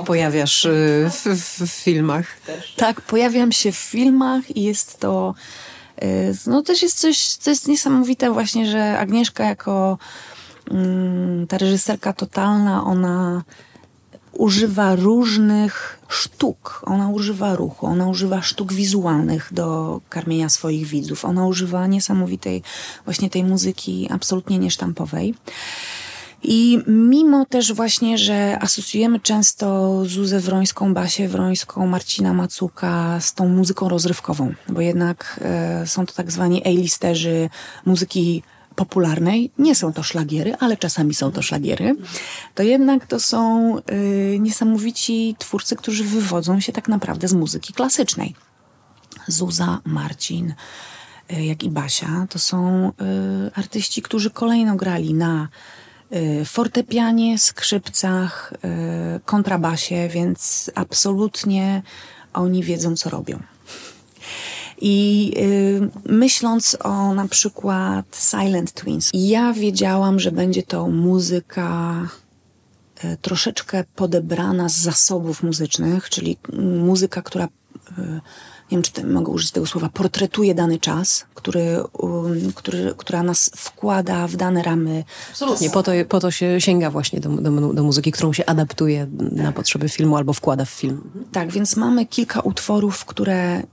Pojawiasz 0.05 0.65
y, 0.65 1.09
w, 1.11 1.25
w, 1.25 1.67
w 1.67 1.71
filmach. 1.71 2.25
Też. 2.45 2.73
Tak, 2.75 3.01
pojawiam 3.01 3.51
się 3.51 3.71
w 3.71 3.75
filmach 3.75 4.57
i 4.57 4.63
jest 4.63 4.99
to... 4.99 5.35
Y, 6.03 6.33
no 6.47 6.61
też 6.61 6.81
jest 6.81 6.99
coś, 6.99 7.37
to 7.37 7.49
jest 7.49 7.67
niesamowite 7.67 8.31
właśnie, 8.31 8.71
że 8.71 8.99
Agnieszka 8.99 9.45
jako 9.45 9.97
mm, 10.71 11.47
ta 11.47 11.57
reżyserka 11.57 12.13
totalna, 12.13 12.83
ona 12.83 13.43
używa 14.33 14.95
różnych 14.95 15.99
sztuk. 16.07 16.81
Ona 16.85 17.09
używa 17.09 17.55
ruchu, 17.55 17.85
ona 17.85 18.07
używa 18.07 18.41
sztuk 18.41 18.73
wizualnych 18.73 19.49
do 19.51 20.01
karmienia 20.09 20.49
swoich 20.49 20.87
widzów. 20.87 21.25
Ona 21.25 21.47
używa 21.47 21.87
niesamowitej 21.87 22.63
właśnie 23.05 23.29
tej 23.29 23.43
muzyki 23.43 24.07
absolutnie 24.11 24.57
niesztampowej. 24.57 25.35
I 26.43 26.79
mimo 26.87 27.45
też 27.45 27.73
właśnie, 27.73 28.17
że 28.17 28.57
asocjujemy 28.61 29.19
często 29.19 29.95
Zuzę 30.05 30.39
Wrońską, 30.39 30.93
Basię 30.93 31.27
Wrońską, 31.27 31.87
Marcina 31.87 32.33
Macuka 32.33 33.19
z 33.19 33.33
tą 33.33 33.49
muzyką 33.49 33.89
rozrywkową, 33.89 34.53
bo 34.69 34.81
jednak 34.81 35.39
e, 35.41 35.87
są 35.87 36.05
to 36.05 36.13
tak 36.13 36.31
zwani 36.31 36.63
A-listerzy 36.65 37.49
muzyki 37.85 38.43
popularnej, 38.81 39.51
nie 39.57 39.75
są 39.75 39.93
to 39.93 40.03
szlagiery, 40.03 40.55
ale 40.59 40.77
czasami 40.77 41.13
są 41.13 41.31
to 41.31 41.41
szlagiery, 41.41 41.95
to 42.55 42.63
jednak 42.63 43.05
to 43.05 43.19
są 43.19 43.77
y, 43.77 44.37
niesamowici 44.39 45.35
twórcy, 45.39 45.75
którzy 45.75 46.03
wywodzą 46.03 46.59
się 46.59 46.71
tak 46.71 46.87
naprawdę 46.87 47.27
z 47.27 47.33
muzyki 47.33 47.73
klasycznej. 47.73 48.35
Zuza, 49.27 49.79
Marcin, 49.85 50.53
y, 51.33 51.45
jak 51.45 51.63
i 51.63 51.69
Basia, 51.69 52.27
to 52.29 52.39
są 52.39 52.89
y, 52.89 52.91
artyści, 53.55 54.01
którzy 54.01 54.29
kolejno 54.31 54.75
grali 54.75 55.13
na 55.13 55.47
y, 56.13 56.45
fortepianie, 56.45 57.39
skrzypcach, 57.39 58.53
y, 59.17 59.19
kontrabasie, 59.19 60.09
więc 60.09 60.71
absolutnie 60.75 61.81
oni 62.33 62.63
wiedzą, 62.63 62.95
co 62.95 63.09
robią. 63.09 63.39
I 64.81 65.31
y, 65.37 65.89
myśląc 66.05 66.77
o 66.83 67.13
na 67.13 67.27
przykład 67.27 68.27
Silent 68.31 68.73
Twins, 68.73 69.09
ja 69.13 69.53
wiedziałam, 69.53 70.19
że 70.19 70.31
będzie 70.31 70.63
to 70.63 70.87
muzyka 70.87 72.01
y, 73.03 73.17
troszeczkę 73.21 73.83
podebrana 73.95 74.69
z 74.69 74.77
zasobów 74.77 75.43
muzycznych, 75.43 76.09
czyli 76.09 76.37
muzyka, 76.83 77.21
która, 77.21 77.45
y, 77.45 78.01
nie 78.71 78.77
wiem 78.77 78.81
czy 78.81 79.05
mogę 79.05 79.31
użyć 79.31 79.51
tego 79.51 79.65
słowa, 79.65 79.89
portretuje 79.89 80.55
dany 80.55 80.79
czas, 80.79 81.25
który, 81.35 81.77
który, 82.55 82.93
która 82.97 83.23
nas 83.23 83.51
wkłada 83.55 84.27
w 84.27 84.35
dane 84.35 84.63
ramy. 84.63 85.03
Absolutnie, 85.29 85.69
po 85.69 85.83
to, 85.83 85.91
po 86.09 86.19
to 86.19 86.31
się 86.31 86.61
sięga 86.61 86.91
właśnie 86.91 87.19
do, 87.19 87.29
do, 87.29 87.73
do 87.73 87.83
muzyki, 87.83 88.11
którą 88.11 88.33
się 88.33 88.45
adaptuje 88.45 89.07
na 89.31 89.51
potrzeby 89.51 89.89
filmu 89.89 90.17
albo 90.17 90.33
wkłada 90.33 90.65
w 90.65 90.69
film. 90.69 91.01
Tak, 91.31 91.51
więc 91.51 91.75
mamy 91.75 92.05
kilka 92.05 92.39
utworów, 92.39 93.05
które 93.05 93.63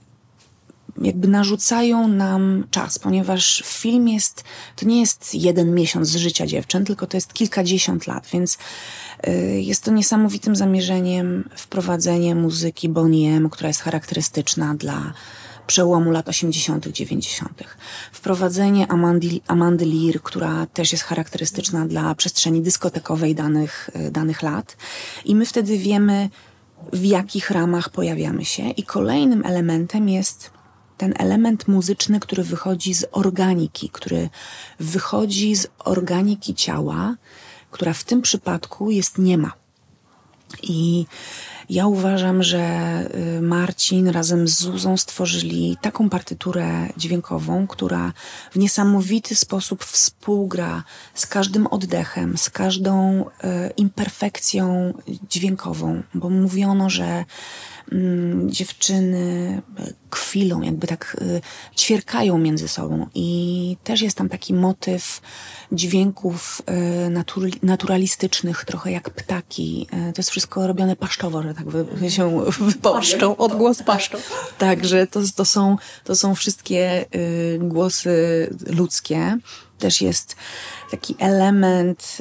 jakby 1.03 1.29
narzucają 1.29 2.09
nam 2.09 2.67
czas, 2.71 2.99
ponieważ 2.99 3.63
film 3.67 4.09
jest, 4.09 4.45
to 4.77 4.87
nie 4.87 5.01
jest 5.01 5.35
jeden 5.35 5.75
miesiąc 5.75 6.11
życia 6.11 6.47
dziewczyn, 6.47 6.85
tylko 6.85 7.07
to 7.07 7.17
jest 7.17 7.33
kilkadziesiąt 7.33 8.07
lat, 8.07 8.29
więc 8.33 8.59
y, 9.29 9.61
jest 9.61 9.85
to 9.85 9.91
niesamowitym 9.91 10.57
zamierzeniem 10.57 11.49
wprowadzenie 11.57 12.35
muzyki 12.35 12.89
Bonnie 12.89 13.37
M, 13.37 13.51
która 13.51 13.69
jest 13.69 13.81
charakterystyczna 13.81 14.75
dla 14.75 15.13
przełomu 15.67 16.11
lat 16.11 16.29
80., 16.29 16.87
90. 16.87 17.63
Wprowadzenie 18.13 18.93
Amandy, 18.93 19.41
Amandy 19.47 19.87
Lear, 19.87 20.23
która 20.23 20.67
też 20.67 20.93
jest 20.93 21.05
charakterystyczna 21.05 21.87
dla 21.87 22.15
przestrzeni 22.15 22.63
dyskotekowej 22.63 23.35
danych, 23.35 23.91
y, 23.97 24.11
danych 24.11 24.43
lat. 24.43 24.77
I 25.25 25.35
my 25.35 25.47
wtedy 25.47 25.79
wiemy, 25.79 26.31
w 26.93 27.05
jakich 27.05 27.51
ramach 27.51 27.89
pojawiamy 27.89 28.45
się. 28.45 28.71
I 28.71 28.83
kolejnym 28.83 29.47
elementem 29.47 30.09
jest 30.09 30.58
ten 30.99 31.15
element 31.19 31.69
muzyczny, 31.69 32.21
który 32.21 32.43
wychodzi 32.43 32.95
z 32.95 33.07
organiki, 33.13 33.91
który 33.91 34.29
wychodzi 34.81 35.57
z 35.57 35.67
organiki 35.79 36.55
ciała, 36.55 37.17
która 37.71 37.93
w 37.93 38.05
tym 38.05 38.23
przypadku 38.23 38.91
jest 38.91 39.19
niema. 39.19 39.53
I 40.63 41.07
ja 41.71 41.87
uważam, 41.87 42.43
że 42.43 42.59
y, 43.39 43.43
Marcin 43.43 44.09
razem 44.09 44.49
z 44.49 44.59
Zuzą 44.59 44.97
stworzyli 44.97 45.77
taką 45.81 46.11
partyturę 46.11 46.89
dźwiękową, 46.97 47.67
która 47.67 48.13
w 48.51 48.57
niesamowity 48.57 49.35
sposób 49.35 49.85
współgra 49.85 50.83
z 51.15 51.27
każdym 51.27 51.67
oddechem, 51.67 52.39
z 52.39 52.51
każdą 52.51 53.25
y, 53.25 53.25
imperfekcją 53.77 54.95
dźwiękową, 55.31 56.03
bo 56.15 56.31
mówiono, 56.31 56.91
że 56.91 57.25
dziewczyny 58.47 59.63
kwilą, 60.11 60.63
jakby 60.63 60.87
tak 60.87 61.17
y, 61.21 61.41
ćwierkają 61.77 62.39
między 62.39 62.69
sobą. 62.69 63.07
I 63.15 63.77
też 63.85 64.01
jest 64.01 64.17
tam 64.17 64.29
taki 64.29 64.55
motyw 64.55 65.21
dźwięków 65.73 66.63
y, 67.07 67.11
natur, 67.11 67.49
naturalistycznych, 67.63 68.65
trochę 68.65 68.93
jak 68.93 69.11
ptaki. 69.11 69.87
Y, 70.09 70.13
to 70.13 70.19
jest 70.19 70.31
wszystko 70.31 70.67
robione 70.67 70.97
paszczowo, 70.97 71.43
że 71.43 71.55
tak 71.55 71.69
wy, 71.69 72.11
się 72.11 72.41
wypaszczą, 72.61 73.37
odgłos 73.37 73.83
paszczą. 73.83 74.19
Także 74.59 75.07
to, 75.07 75.21
to, 75.37 75.45
są, 75.45 75.77
to 76.05 76.17
są 76.17 76.35
wszystkie 76.35 77.05
głosy 77.59 78.15
ludzkie. 78.67 79.39
Też 79.79 80.03
jest 80.03 80.37
taki 80.91 81.15
element, 81.19 82.19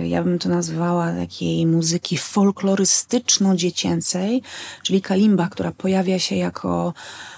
y, 0.00 0.08
ja 0.08 0.24
bym 0.24 0.38
to 0.38 0.48
nazwała 0.48 1.12
takiej 1.12 1.66
muzyki 1.66 2.18
folklorystyczno-dziecięcej, 2.18 4.42
czyli 4.82 5.02
kalimba, 5.02 5.48
która 5.48 5.72
pojawia 5.72 6.18
się 6.18 6.36
jako 6.36 6.94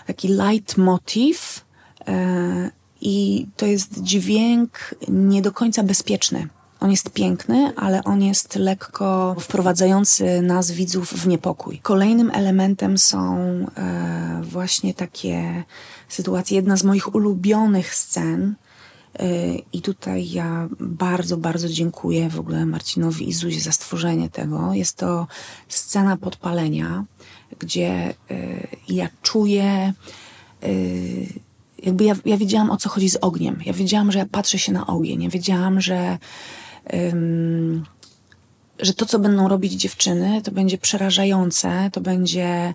taki 0.07 0.29
leitmotiv 0.29 1.65
y, 2.01 2.03
i 3.01 3.47
to 3.57 3.67
jest 3.67 4.03
dźwięk 4.03 4.95
nie 5.09 5.43
do 5.43 5.53
końca 5.53 5.83
bezpieczny. 5.83 6.49
On 6.81 6.91
jest 6.91 7.11
piękny, 7.11 7.73
ale 7.77 8.05
on 8.05 8.23
jest 8.23 8.57
lekko 8.57 9.37
wprowadzający 9.41 10.43
nas, 10.43 10.71
widzów, 10.71 11.13
w 11.13 11.27
niepokój. 11.27 11.79
Kolejnym 11.79 12.31
elementem 12.35 12.99
są 12.99 13.37
e, 13.77 14.41
właśnie 14.43 14.95
takie 14.95 15.65
sytuacje. 16.09 16.57
Jedna 16.57 16.77
z 16.77 16.85
moich 16.85 17.15
ulubionych 17.15 17.95
scen 17.95 18.55
i 19.73 19.83
tutaj 19.83 20.31
ja 20.31 20.69
bardzo, 20.81 21.37
bardzo 21.37 21.69
dziękuję 21.69 22.29
w 22.29 22.41
ogóle 22.41 22.67
Marcinowi 22.67 23.29
i 23.29 23.33
Zuzie 23.33 23.61
za 23.61 23.73
stworzenie 23.73 24.31
tego. 24.31 24.75
Jest 24.75 24.97
to 24.97 25.27
scena 25.69 26.17
podpalenia, 26.17 27.05
gdzie 27.59 28.15
y, 28.31 28.67
ja 28.89 29.09
czuję, 29.23 29.93
y, 30.65 31.27
jakby 31.83 32.05
ja, 32.05 32.15
ja 32.25 32.37
wiedziałam 32.37 32.71
o 32.71 32.77
co 32.77 32.89
chodzi 32.89 33.11
z 33.11 33.17
ogniem. 33.17 33.59
Ja 33.67 33.73
wiedziałam, 33.73 34.13
że 34.13 34.19
ja 34.19 34.27
patrzę 34.31 34.59
się 34.59 34.73
na 34.73 34.87
ogień. 34.87 35.23
Ja 35.23 35.31
wiedziałam, 35.31 35.81
że, 35.81 36.19
że 38.79 38.95
to, 38.95 39.07
co 39.07 39.19
będą 39.19 39.49
robić 39.49 39.73
dziewczyny, 39.73 40.43
to 40.43 40.51
będzie 40.51 40.79
przerażające, 40.79 41.91
to 41.93 42.01
będzie 42.01 42.75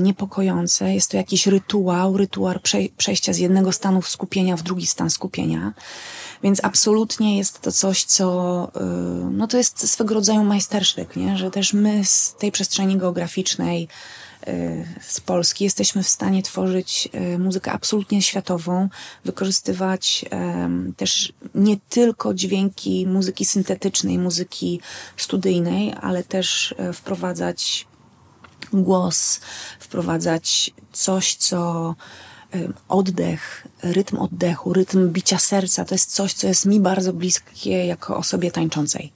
niepokojące. 0.00 0.94
Jest 0.94 1.10
to 1.10 1.16
jakiś 1.16 1.46
rytuał, 1.46 2.16
rytuał 2.16 2.54
przejścia 2.96 3.32
z 3.32 3.38
jednego 3.38 3.72
stanu 3.72 4.02
skupienia 4.02 4.56
w 4.56 4.62
drugi 4.62 4.86
stan 4.86 5.10
skupienia. 5.10 5.72
Więc 6.42 6.64
absolutnie 6.64 7.38
jest 7.38 7.60
to 7.60 7.72
coś, 7.72 8.04
co, 8.04 8.68
y, 8.76 9.30
no 9.30 9.46
to 9.46 9.56
jest 9.56 9.90
swego 9.90 10.14
rodzaju 10.14 10.44
majstersztyk, 10.44 11.16
nie? 11.16 11.36
że 11.36 11.50
też 11.50 11.72
my 11.72 12.04
z 12.04 12.34
tej 12.38 12.52
przestrzeni 12.52 12.96
geograficznej, 12.96 13.88
y, 14.48 14.86
z 15.00 15.20
Polski 15.20 15.64
jesteśmy 15.64 16.02
w 16.02 16.08
stanie 16.08 16.42
tworzyć 16.42 17.08
muzykę 17.38 17.72
absolutnie 17.72 18.22
światową, 18.22 18.88
wykorzystywać 19.24 20.24
też 20.96 21.32
nie 21.54 21.76
tylko 21.88 22.34
dźwięki 22.34 23.06
muzyki 23.06 23.44
syntetycznej, 23.44 24.18
muzyki 24.18 24.80
studyjnej, 25.16 25.94
ale 26.00 26.24
też 26.24 26.74
wprowadzać 26.92 27.86
głos, 28.82 29.40
wprowadzać 29.80 30.70
coś, 30.92 31.34
co 31.34 31.94
oddech, 32.88 33.66
rytm 33.82 34.18
oddechu, 34.18 34.72
rytm 34.72 35.08
bicia 35.08 35.38
serca, 35.38 35.84
to 35.84 35.94
jest 35.94 36.14
coś, 36.14 36.32
co 36.32 36.46
jest 36.46 36.66
mi 36.66 36.80
bardzo 36.80 37.12
bliskie 37.12 37.86
jako 37.86 38.16
osobie 38.16 38.50
tańczącej. 38.50 39.12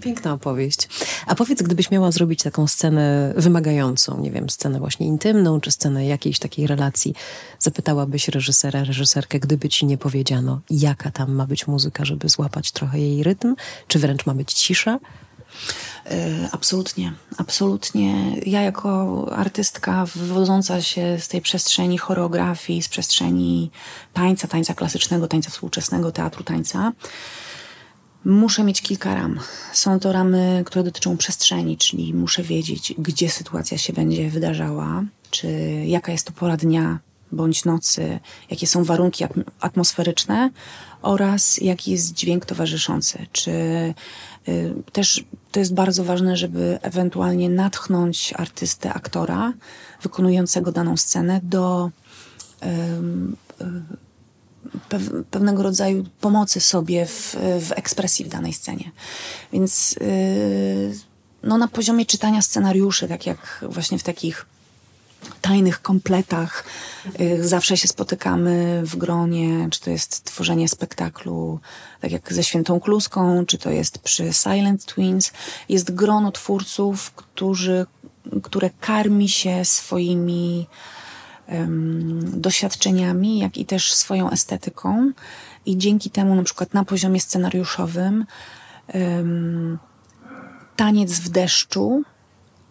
Piękna 0.00 0.32
opowieść. 0.32 0.88
A 1.26 1.34
powiedz, 1.34 1.62
gdybyś 1.62 1.90
miała 1.90 2.12
zrobić 2.12 2.42
taką 2.42 2.66
scenę 2.66 3.32
wymagającą, 3.36 4.20
nie 4.20 4.30
wiem, 4.30 4.50
scenę 4.50 4.78
właśnie 4.78 5.06
intymną, 5.06 5.60
czy 5.60 5.70
scenę 5.70 6.06
jakiejś 6.06 6.38
takiej 6.38 6.66
relacji, 6.66 7.14
zapytałabyś 7.58 8.28
reżysera, 8.28 8.84
reżyserkę, 8.84 9.40
gdyby 9.40 9.68
ci 9.68 9.86
nie 9.86 9.98
powiedziano, 9.98 10.60
jaka 10.70 11.10
tam 11.10 11.32
ma 11.32 11.46
być 11.46 11.66
muzyka, 11.66 12.04
żeby 12.04 12.28
złapać 12.28 12.72
trochę 12.72 12.98
jej 12.98 13.22
rytm, 13.22 13.54
czy 13.88 13.98
wręcz 13.98 14.26
ma 14.26 14.34
być 14.34 14.52
cisza? 14.52 14.98
E, 16.06 16.48
absolutnie, 16.52 17.12
absolutnie. 17.38 18.36
Ja 18.46 18.62
jako 18.62 19.26
artystka 19.36 20.06
wywodząca 20.06 20.82
się 20.82 21.18
z 21.20 21.28
tej 21.28 21.40
przestrzeni 21.40 21.98
choreografii, 21.98 22.82
z 22.82 22.88
przestrzeni 22.88 23.70
tańca, 24.12 24.48
tańca 24.48 24.74
klasycznego, 24.74 25.28
tańca 25.28 25.50
współczesnego, 25.50 26.12
teatru 26.12 26.44
tańca, 26.44 26.92
muszę 28.24 28.64
mieć 28.64 28.82
kilka 28.82 29.14
ram. 29.14 29.40
Są 29.72 30.00
to 30.00 30.12
ramy, 30.12 30.62
które 30.66 30.84
dotyczą 30.84 31.16
przestrzeni, 31.16 31.76
czyli 31.76 32.14
muszę 32.14 32.42
wiedzieć, 32.42 32.94
gdzie 32.98 33.30
sytuacja 33.30 33.78
się 33.78 33.92
będzie 33.92 34.30
wydarzała, 34.30 35.04
czy 35.30 35.48
jaka 35.86 36.12
jest 36.12 36.26
to 36.26 36.32
pora 36.32 36.56
dnia 36.56 36.98
bądź 37.32 37.64
nocy, 37.64 38.20
jakie 38.50 38.66
są 38.66 38.84
warunki 38.84 39.24
atmosferyczne 39.60 40.50
oraz 41.02 41.58
jaki 41.58 41.90
jest 41.90 42.14
dźwięk 42.14 42.46
towarzyszący, 42.46 43.26
czy 43.32 43.52
też 44.92 45.24
to 45.52 45.60
jest 45.60 45.74
bardzo 45.74 46.04
ważne, 46.04 46.36
żeby 46.36 46.78
ewentualnie 46.82 47.48
natchnąć 47.48 48.32
artystę, 48.36 48.94
aktora 48.94 49.52
wykonującego 50.02 50.72
daną 50.72 50.96
scenę 50.96 51.40
do, 51.42 51.90
pewnego 55.30 55.62
rodzaju 55.62 56.04
pomocy 56.20 56.60
sobie 56.60 57.06
w, 57.06 57.36
w 57.60 57.72
ekspresji 57.72 58.24
w 58.24 58.28
danej 58.28 58.52
scenie. 58.52 58.90
Więc 59.52 59.96
yy, 60.00 60.94
no, 61.42 61.58
na 61.58 61.68
poziomie 61.68 62.06
czytania 62.06 62.42
scenariuszy, 62.42 63.08
tak 63.08 63.26
jak 63.26 63.64
właśnie 63.68 63.98
w 63.98 64.02
takich 64.02 64.46
tajnych 65.40 65.82
kompletach. 65.82 66.64
Y, 67.20 67.48
zawsze 67.48 67.76
się 67.76 67.88
spotykamy 67.88 68.82
w 68.84 68.96
gronie, 68.96 69.68
czy 69.70 69.80
to 69.80 69.90
jest 69.90 70.24
tworzenie 70.24 70.68
spektaklu, 70.68 71.60
tak 72.00 72.12
jak 72.12 72.32
ze 72.32 72.44
Świętą 72.44 72.80
Kluską, 72.80 73.46
czy 73.46 73.58
to 73.58 73.70
jest 73.70 73.98
przy 73.98 74.32
Silent 74.32 74.84
Twins. 74.84 75.32
Jest 75.68 75.94
grono 75.94 76.32
twórców, 76.32 77.10
którzy, 77.10 77.86
które 78.42 78.70
karmi 78.80 79.28
się 79.28 79.64
swoimi 79.64 80.66
um, 81.48 82.40
doświadczeniami, 82.40 83.38
jak 83.38 83.58
i 83.58 83.66
też 83.66 83.94
swoją 83.94 84.30
estetyką. 84.30 85.12
I 85.66 85.78
dzięki 85.78 86.10
temu, 86.10 86.34
na 86.34 86.42
przykład 86.42 86.74
na 86.74 86.84
poziomie 86.84 87.20
scenariuszowym, 87.20 88.24
um, 88.94 89.78
taniec 90.76 91.12
w 91.12 91.28
deszczu 91.28 92.02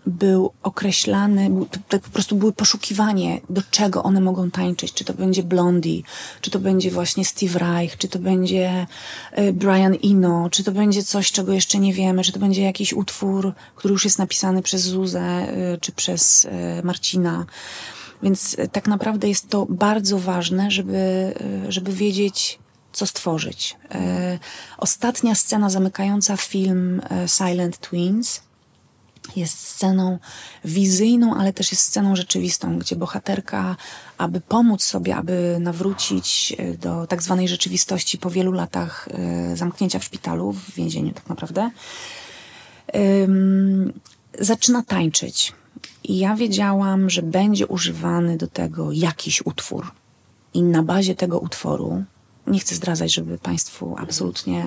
był 0.08 0.52
określany, 0.64 1.50
to 1.90 2.00
po 2.00 2.10
prostu 2.10 2.36
były 2.36 2.54
poszukiwanie, 2.54 3.42
do 3.50 3.62
czego 3.72 4.04
one 4.04 4.22
mogą 4.22 4.52
tańczyć. 4.52 4.94
Czy 4.94 5.04
to 5.04 5.14
będzie 5.14 5.44
Blondie, 5.44 6.02
czy 6.42 6.52
to 6.52 6.60
będzie 6.60 6.92
właśnie 6.92 7.26
Steve 7.26 7.60
Reich, 7.60 7.98
czy 7.98 8.08
to 8.08 8.20
będzie 8.20 8.88
y, 9.40 9.54
Brian 9.54 9.96
Eno, 10.04 10.50
czy 10.50 10.64
to 10.64 10.72
będzie 10.72 11.04
coś, 11.04 11.32
czego 11.32 11.54
jeszcze 11.54 11.80
nie 11.80 11.94
wiemy, 11.94 12.24
czy 12.24 12.32
to 12.32 12.40
będzie 12.40 12.62
jakiś 12.62 12.94
utwór, 12.94 13.54
który 13.76 13.92
już 13.92 14.04
jest 14.04 14.20
napisany 14.20 14.62
przez 14.62 14.82
Zuzę, 14.82 15.48
y, 15.74 15.78
czy 15.82 15.92
przez 15.92 16.46
y, 16.46 16.50
Marcina. 16.84 17.46
Więc 18.24 18.58
tak 18.72 18.88
naprawdę 18.88 19.30
jest 19.30 19.50
to 19.50 19.66
bardzo 19.70 20.20
ważne, 20.20 20.72
żeby, 20.72 21.34
żeby 21.70 21.94
wiedzieć, 21.94 22.60
co 22.94 23.06
stworzyć. 23.06 23.76
Ostatnia 24.78 25.36
scena 25.36 25.70
zamykająca 25.70 26.38
film 26.38 27.02
Silent 27.28 27.78
Twins 27.78 28.42
jest 29.36 29.68
sceną 29.68 30.20
wizyjną, 30.66 31.36
ale 31.36 31.54
też 31.54 31.72
jest 31.72 31.84
sceną 31.84 32.16
rzeczywistą, 32.16 32.80
gdzie 32.80 32.96
bohaterka, 32.96 33.76
aby 34.18 34.42
pomóc 34.42 34.84
sobie, 34.84 35.16
aby 35.16 35.58
nawrócić 35.60 36.56
e, 36.58 36.74
do 36.74 37.08
tak 37.08 37.24
zwanej 37.24 37.48
rzeczywistości 37.48 38.18
po 38.18 38.30
wielu 38.30 38.52
latach 38.52 39.08
e, 39.12 39.58
zamknięcia 39.58 40.00
w 40.00 40.04
szpitalu, 40.04 40.52
w 40.52 40.74
więzieniu 40.76 41.14
tak 41.14 41.30
naprawdę, 41.30 41.72
zaczyna 44.40 44.84
tańczyć. 44.84 45.54
I 46.04 46.18
ja 46.18 46.36
wiedziałam, 46.36 47.10
że 47.10 47.22
będzie 47.22 47.68
używany 47.68 48.38
do 48.38 48.48
tego 48.48 48.92
jakiś 48.92 49.46
utwór. 49.46 49.92
I 50.54 50.64
na 50.64 50.84
bazie 50.84 51.16
tego 51.16 51.40
utworu 51.40 52.04
nie 52.48 52.60
chcę 52.60 52.76
zdradzać, 52.76 53.14
żeby 53.14 53.38
Państwu 53.38 53.96
absolutnie 54.00 54.66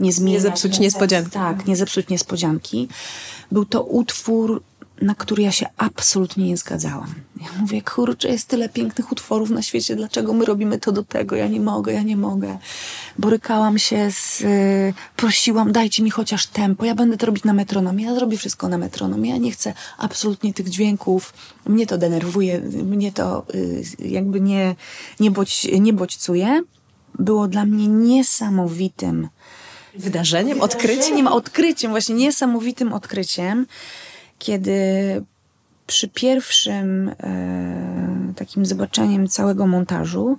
nie 0.00 0.12
zmieniać. 0.12 0.42
Nie 0.42 0.48
zepsuć 0.48 0.78
niespodzianki. 0.78 1.30
Tak, 1.30 1.66
nie 1.66 1.76
zepsuć 1.76 2.08
niespodzianki. 2.08 2.88
Był 3.52 3.64
to 3.64 3.82
utwór, 3.82 4.62
na 5.02 5.14
który 5.14 5.42
ja 5.42 5.52
się 5.52 5.66
absolutnie 5.76 6.48
nie 6.48 6.56
zgadzałam. 6.56 7.14
Ja 7.40 7.46
mówię, 7.60 7.82
kurczę, 7.82 8.28
jest 8.28 8.48
tyle 8.48 8.68
pięknych 8.68 9.12
utworów 9.12 9.50
na 9.50 9.62
świecie, 9.62 9.96
dlaczego 9.96 10.32
my 10.32 10.44
robimy 10.44 10.78
to 10.78 10.92
do 10.92 11.02
tego? 11.02 11.36
Ja 11.36 11.48
nie 11.48 11.60
mogę, 11.60 11.92
ja 11.92 12.02
nie 12.02 12.16
mogę. 12.16 12.58
Borykałam 13.18 13.78
się 13.78 14.10
z... 14.10 14.40
Y, 14.40 14.94
prosiłam, 15.16 15.72
dajcie 15.72 16.02
mi 16.02 16.10
chociaż 16.10 16.46
tempo, 16.46 16.84
ja 16.84 16.94
będę 16.94 17.16
to 17.16 17.26
robić 17.26 17.44
na 17.44 17.52
metronomie, 17.52 18.04
ja 18.04 18.14
zrobię 18.14 18.36
wszystko 18.36 18.68
na 18.68 18.78
metronomie, 18.78 19.30
ja 19.30 19.36
nie 19.36 19.50
chcę 19.50 19.74
absolutnie 19.98 20.54
tych 20.54 20.68
dźwięków. 20.68 21.34
Mnie 21.66 21.86
to 21.86 21.98
denerwuje, 21.98 22.60
mnie 22.60 23.12
to 23.12 23.46
y, 23.54 23.82
jakby 23.98 24.40
nie, 24.40 24.74
nie, 25.20 25.30
bodź, 25.30 25.66
nie 25.80 25.92
bodźcuje 25.92 26.62
było 27.18 27.48
dla 27.48 27.64
mnie 27.64 27.88
niesamowitym 27.88 29.28
wydarzeniem, 29.94 30.60
odkryciem. 30.60 31.26
Odkryciem, 31.26 31.90
właśnie 31.90 32.14
niesamowitym 32.14 32.92
odkryciem, 32.92 33.66
kiedy 34.38 34.74
przy 35.86 36.08
pierwszym 36.08 37.08
e, 37.08 38.32
takim 38.36 38.66
zobaczeniem 38.66 39.28
całego 39.28 39.66
montażu 39.66 40.38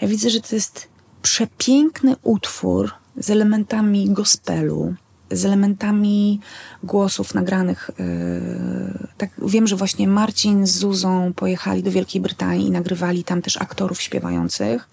ja 0.00 0.08
widzę, 0.08 0.30
że 0.30 0.40
to 0.40 0.54
jest 0.54 0.88
przepiękny 1.22 2.16
utwór 2.22 2.92
z 3.16 3.30
elementami 3.30 4.10
gospelu, 4.10 4.94
z 5.30 5.44
elementami 5.44 6.40
głosów 6.82 7.34
nagranych. 7.34 7.90
Yy, 7.98 9.08
tak, 9.16 9.30
wiem, 9.46 9.66
że 9.66 9.76
właśnie 9.76 10.08
Marcin 10.08 10.66
z 10.66 10.70
Zuzą 10.70 11.32
pojechali 11.36 11.82
do 11.82 11.90
Wielkiej 11.90 12.20
Brytanii 12.20 12.66
i 12.66 12.70
nagrywali 12.70 13.24
tam 13.24 13.42
też 13.42 13.56
aktorów 13.56 14.02
śpiewających. 14.02 14.88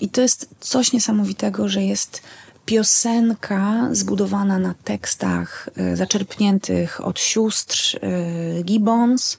I 0.00 0.08
to 0.08 0.20
jest 0.20 0.48
coś 0.60 0.92
niesamowitego, 0.92 1.68
że 1.68 1.82
jest 1.82 2.22
piosenka 2.66 3.88
zbudowana 3.92 4.58
na 4.58 4.74
tekstach 4.84 5.68
y, 5.92 5.96
zaczerpniętych 5.96 7.06
od 7.06 7.20
sióstr 7.20 7.96
y, 7.96 8.62
Gibbons. 8.64 9.38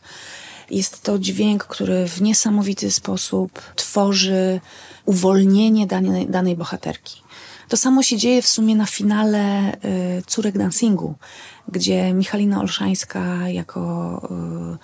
Jest 0.72 1.02
to 1.02 1.20
dźwięk, 1.20 1.64
który 1.64 2.08
w 2.08 2.22
niesamowity 2.22 2.92
sposób 2.92 3.62
tworzy 3.76 4.62
uwolnienie 5.06 5.88
danej, 5.88 6.28
danej 6.28 6.56
bohaterki. 6.56 7.24
To 7.68 7.78
samo 7.78 8.04
się 8.04 8.18
dzieje 8.18 8.42
w 8.42 8.48
sumie 8.48 8.76
na 8.76 8.86
finale 8.86 9.74
y, 9.74 10.24
Córek 10.28 10.58
Dancingu, 10.58 11.16
gdzie 11.68 12.14
Michalina 12.14 12.62
Olszańska 12.62 13.50
jako 13.50 14.22
y, 14.76 14.78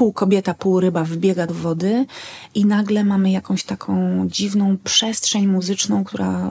pół 0.00 0.12
kobieta, 0.12 0.54
pół 0.54 0.80
ryba 0.80 1.04
wbiega 1.04 1.46
do 1.46 1.54
wody 1.54 2.06
i 2.54 2.66
nagle 2.66 3.04
mamy 3.04 3.30
jakąś 3.30 3.64
taką 3.64 3.94
dziwną 4.28 4.76
przestrzeń 4.84 5.46
muzyczną, 5.46 6.04
która 6.04 6.50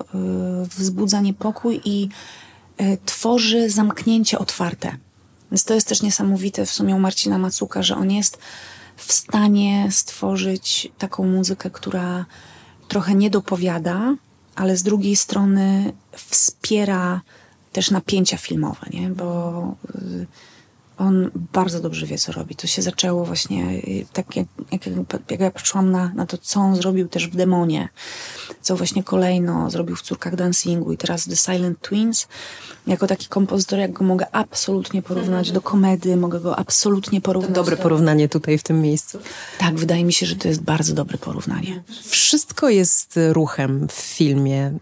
y, 0.63 0.67
wzbudza 0.67 1.21
niepokój 1.21 1.81
i 1.85 2.09
y, 2.81 2.97
tworzy 3.05 3.69
zamknięcie 3.69 4.39
otwarte. 4.39 4.97
Więc 5.51 5.63
to 5.63 5.73
jest 5.73 5.87
też 5.87 6.01
niesamowite 6.01 6.65
w 6.65 6.71
sumie 6.71 6.95
u 6.95 6.99
Marcina 6.99 7.37
Macuka, 7.37 7.83
że 7.83 7.95
on 7.95 8.11
jest 8.11 8.37
w 8.95 9.13
stanie 9.13 9.87
stworzyć 9.91 10.91
taką 10.97 11.25
muzykę, 11.25 11.69
która 11.69 12.25
trochę 12.87 13.15
nie 13.15 13.29
dopowiada, 13.29 14.15
ale 14.55 14.77
z 14.77 14.83
drugiej 14.83 15.15
strony 15.15 15.93
wspiera 16.11 17.21
też 17.73 17.91
napięcia 17.91 18.37
filmowe, 18.37 18.87
nie? 18.93 19.09
bo 19.09 19.75
y, 19.95 20.27
on 20.99 21.31
bardzo 21.53 21.79
dobrze 21.79 22.05
wie, 22.05 22.17
co 22.17 22.31
robi. 22.31 22.55
To 22.55 22.67
się 22.67 22.81
zaczęło 22.81 23.25
właśnie 23.25 23.69
y, 23.69 24.05
tak, 24.13 24.35
jak, 24.35 24.47
jak, 24.71 24.81
jak 25.29 25.39
ja 25.39 25.51
patrzyłam 25.51 25.91
na, 25.91 26.11
na 26.15 26.25
to, 26.25 26.37
co 26.37 26.59
on 26.59 26.75
zrobił 26.75 27.07
też 27.07 27.27
w 27.27 27.35
Demonie, 27.35 27.89
co 28.61 28.75
właśnie 28.75 29.03
kolejno 29.03 29.69
zrobił 29.69 29.95
w 29.95 30.01
Córkach 30.01 30.35
Dancingu 30.35 30.93
i 30.93 30.97
teraz 30.97 31.25
The 31.25 31.35
Silent 31.35 31.81
Twins. 31.81 32.27
Jako 32.87 33.07
taki 33.07 33.27
kompozytor, 33.27 33.79
jak 33.79 33.91
go 33.91 34.05
mogę 34.05 34.25
absolutnie 34.31 35.01
porównać 35.01 35.51
do 35.51 35.61
komedy, 35.61 36.17
mogę 36.17 36.39
go 36.39 36.59
absolutnie 36.59 37.21
porównać. 37.21 37.51
Dobre 37.51 37.75
do... 37.75 37.83
porównanie 37.83 38.29
tutaj 38.29 38.57
w 38.57 38.63
tym 38.63 38.81
miejscu. 38.81 39.19
Tak, 39.57 39.75
wydaje 39.75 40.05
mi 40.05 40.13
się, 40.13 40.25
że 40.25 40.35
to 40.35 40.47
jest 40.47 40.61
bardzo 40.61 40.93
dobre 40.93 41.17
porównanie. 41.17 41.83
Wszystko 42.05 42.69
jest 42.69 43.19
ruchem 43.31 43.87
w 43.87 43.93
filmie. 43.93 44.73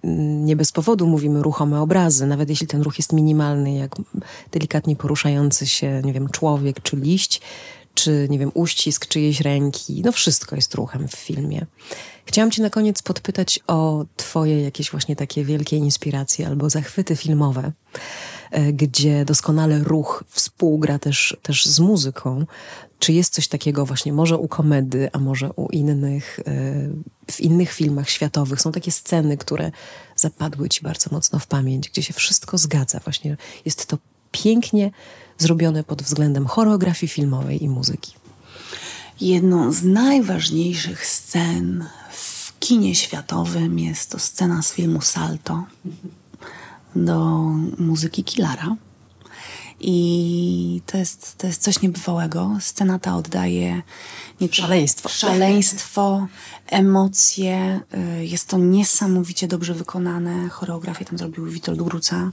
Nie 0.43 0.55
bez 0.55 0.71
powodu 0.71 1.07
mówimy 1.07 1.43
ruchome 1.43 1.81
obrazy, 1.81 2.27
nawet 2.27 2.49
jeśli 2.49 2.67
ten 2.67 2.81
ruch 2.81 2.97
jest 2.97 3.13
minimalny, 3.13 3.73
jak 3.73 3.95
delikatnie 4.51 4.95
poruszający 4.95 5.67
się 5.67 6.01
nie 6.07 6.13
wiem, 6.13 6.29
człowiek 6.29 6.81
czy 6.81 6.95
liść, 6.95 7.41
czy, 7.93 8.27
nie 8.29 8.39
wiem, 8.39 8.51
uścisk 8.53 9.07
czyjejś 9.07 9.41
ręki. 9.41 10.01
No 10.05 10.11
wszystko 10.11 10.55
jest 10.55 10.75
ruchem 10.75 11.07
w 11.07 11.15
filmie. 11.15 11.65
Chciałam 12.25 12.51
cię 12.51 12.61
na 12.61 12.69
koniec 12.69 13.01
podpytać 13.01 13.59
o 13.67 14.05
twoje 14.15 14.61
jakieś 14.61 14.91
właśnie 14.91 15.15
takie 15.15 15.43
wielkie 15.43 15.77
inspiracje 15.77 16.47
albo 16.47 16.69
zachwyty 16.69 17.15
filmowe, 17.15 17.71
e, 18.51 18.73
gdzie 18.73 19.25
doskonale 19.25 19.79
ruch 19.79 20.23
współgra 20.27 20.99
też, 20.99 21.37
też 21.41 21.65
z 21.65 21.79
muzyką. 21.79 22.45
Czy 22.99 23.13
jest 23.13 23.33
coś 23.33 23.47
takiego 23.47 23.85
właśnie 23.85 24.13
może 24.13 24.37
u 24.37 24.47
komedy, 24.47 25.09
a 25.13 25.19
może 25.19 25.53
u 25.53 25.69
innych, 25.69 26.39
e, 26.39 26.43
w 27.31 27.41
innych 27.41 27.71
filmach 27.71 28.09
światowych 28.09 28.61
są 28.61 28.71
takie 28.71 28.91
sceny, 28.91 29.37
które 29.37 29.71
zapadły 30.15 30.69
ci 30.69 30.81
bardzo 30.81 31.09
mocno 31.11 31.39
w 31.39 31.47
pamięć, 31.47 31.89
gdzie 31.89 32.03
się 32.03 32.13
wszystko 32.13 32.57
zgadza. 32.57 32.99
Właśnie 32.99 33.37
jest 33.65 33.85
to 33.85 33.97
pięknie 34.31 34.91
zrobione 35.37 35.83
pod 35.83 36.03
względem 36.03 36.45
choreografii 36.45 37.09
filmowej 37.09 37.63
i 37.63 37.69
muzyki. 37.69 38.13
Jedną 39.21 39.71
z 39.71 39.83
najważniejszych 39.83 41.05
scen 41.05 41.85
w 42.11 42.59
kinie 42.59 42.95
światowym 42.95 43.79
jest 43.79 44.11
to 44.11 44.19
scena 44.19 44.61
z 44.61 44.73
filmu 44.73 45.01
Salto 45.01 45.65
do 46.95 47.45
muzyki 47.77 48.23
Kilara. 48.23 48.75
I 49.79 50.81
to 50.85 50.97
jest, 50.97 51.37
to 51.37 51.47
jest 51.47 51.61
coś 51.61 51.81
niebywałego. 51.81 52.57
Scena 52.59 52.99
ta 52.99 53.15
oddaje 53.15 53.81
nie, 54.41 54.47
szaleństwo. 54.51 55.09
szaleństwo, 55.09 56.27
emocje. 56.67 57.79
Y, 58.19 58.25
jest 58.25 58.47
to 58.47 58.57
niesamowicie 58.57 59.47
dobrze 59.47 59.73
wykonane. 59.73 60.49
Choreografię 60.49 61.05
tam 61.05 61.17
zrobił 61.17 61.45
Witold 61.45 61.81
Gruca. 61.81 62.31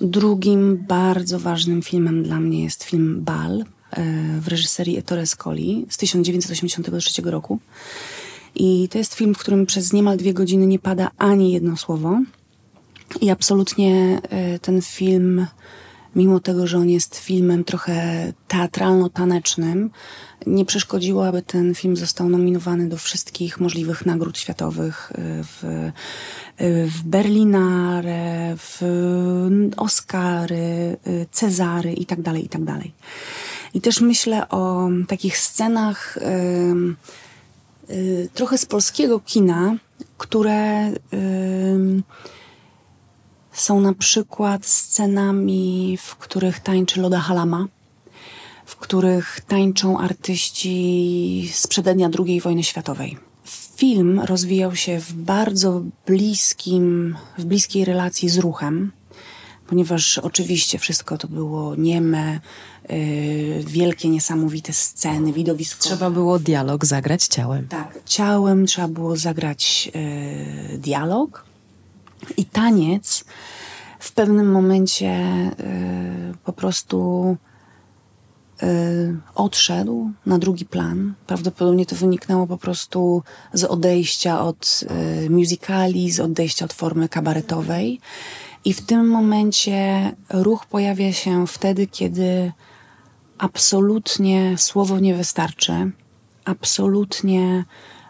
Drugim 0.00 0.84
bardzo 0.88 1.38
ważnym 1.38 1.82
filmem 1.82 2.22
dla 2.22 2.40
mnie 2.40 2.64
jest 2.64 2.84
film 2.84 3.22
Bal 3.24 3.60
e, 3.60 3.64
w 4.40 4.48
reżyserii 4.48 4.96
Ettore 4.96 5.26
Scoli 5.26 5.86
z 5.90 5.96
1983 5.96 7.22
roku, 7.22 7.58
I 8.54 8.88
to 8.88 8.98
jest 8.98 9.14
film, 9.14 9.34
w 9.34 9.38
którym 9.38 9.66
przez 9.66 9.92
niemal 9.92 10.16
dwie 10.16 10.34
godziny 10.34 10.66
nie 10.66 10.78
pada 10.78 11.10
ani 11.18 11.52
jedno 11.52 11.76
słowo. 11.76 12.20
I 13.20 13.30
absolutnie 13.30 14.20
y, 14.54 14.58
ten 14.58 14.82
film, 14.82 15.46
mimo 16.16 16.40
tego, 16.40 16.66
że 16.66 16.78
on 16.78 16.90
jest 16.90 17.16
filmem 17.16 17.64
trochę 17.64 18.32
teatralno-tanecznym, 18.48 19.90
nie 20.46 20.64
przeszkodziło, 20.64 21.26
aby 21.26 21.42
ten 21.42 21.74
film 21.74 21.96
został 21.96 22.28
nominowany 22.28 22.88
do 22.88 22.96
wszystkich 22.96 23.60
możliwych 23.60 24.06
nagród 24.06 24.38
światowych 24.38 25.12
y, 25.12 25.44
w, 25.44 25.64
y, 26.60 26.86
w 26.86 27.02
Berlinare, 27.02 28.56
w 28.56 28.82
Oscary, 29.76 30.96
Cezary 31.30 31.92
itd., 31.92 32.22
tak 32.22 32.36
itd. 32.42 32.66
Tak 32.66 32.82
I 33.74 33.80
też 33.80 34.00
myślę 34.00 34.48
o 34.48 34.88
takich 35.08 35.38
scenach 35.38 36.18
trochę 38.34 38.58
z 38.58 38.66
polskiego 38.66 39.20
kina, 39.20 39.76
które 40.18 40.90
są 43.56 43.80
na 43.80 43.94
przykład 43.94 44.66
scenami, 44.66 45.98
w 46.00 46.16
których 46.16 46.60
tańczy 46.60 47.00
Loda 47.00 47.20
Halama, 47.20 47.66
w 48.66 48.76
których 48.76 49.40
tańczą 49.48 49.98
artyści 49.98 51.50
z 51.52 51.66
przedednia 51.66 52.10
II 52.26 52.40
wojny 52.40 52.64
światowej. 52.64 53.16
Film 53.76 54.20
rozwijał 54.20 54.76
się 54.76 55.00
w 55.00 55.12
bardzo 55.12 55.82
bliskim, 56.06 57.16
w 57.38 57.44
bliskiej 57.44 57.84
relacji 57.84 58.28
z 58.28 58.38
ruchem, 58.38 58.92
ponieważ 59.66 60.18
oczywiście 60.18 60.78
wszystko 60.78 61.18
to 61.18 61.28
było 61.28 61.74
nieme, 61.76 62.40
yy, 62.88 63.64
wielkie, 63.66 64.08
niesamowite 64.08 64.72
sceny, 64.72 65.32
widowisko. 65.32 65.82
Trzeba 65.82 66.10
było 66.10 66.38
dialog 66.38 66.84
zagrać 66.84 67.26
ciałem. 67.26 67.68
Tak, 67.68 67.98
ciałem 68.04 68.66
trzeba 68.66 68.88
było 68.88 69.16
zagrać 69.16 69.90
yy, 70.70 70.78
dialog 70.78 71.45
i 72.36 72.44
taniec 72.44 73.24
w 73.98 74.12
pewnym 74.12 74.50
momencie 74.50 75.10
y, 75.60 76.34
po 76.44 76.52
prostu 76.52 77.36
y, 78.62 79.16
odszedł 79.34 80.10
na 80.26 80.38
drugi 80.38 80.64
plan. 80.64 81.14
Prawdopodobnie 81.26 81.86
to 81.86 81.96
wyniknęło 81.96 82.46
po 82.46 82.56
prostu 82.56 83.22
z 83.52 83.64
odejścia 83.64 84.40
od 84.40 84.84
y, 85.26 85.30
musicali, 85.30 86.10
z 86.10 86.20
odejścia 86.20 86.64
od 86.64 86.72
formy 86.72 87.08
kabaretowej. 87.08 88.00
I 88.64 88.72
w 88.72 88.86
tym 88.86 89.08
momencie 89.08 90.12
ruch 90.30 90.66
pojawia 90.66 91.12
się 91.12 91.46
wtedy, 91.46 91.86
kiedy 91.86 92.52
absolutnie 93.38 94.58
słowo 94.58 94.98
nie 94.98 95.14
wystarczy, 95.14 95.90
absolutnie 96.44 97.64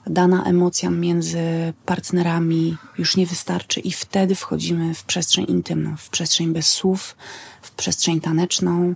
dana 0.06 0.44
emocja 0.44 0.90
między 0.90 1.38
partnerami 1.84 2.76
już 2.98 3.16
nie 3.16 3.26
wystarczy 3.26 3.80
i 3.80 3.92
wtedy 3.92 4.34
wchodzimy 4.34 4.94
w 4.94 5.04
przestrzeń 5.04 5.46
intymną, 5.48 5.96
w 5.96 6.08
przestrzeń 6.08 6.52
bez 6.52 6.68
słów, 6.68 7.16
w 7.62 7.70
przestrzeń 7.70 8.20
taneczną 8.20 8.94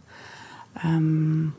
um, 0.84 1.52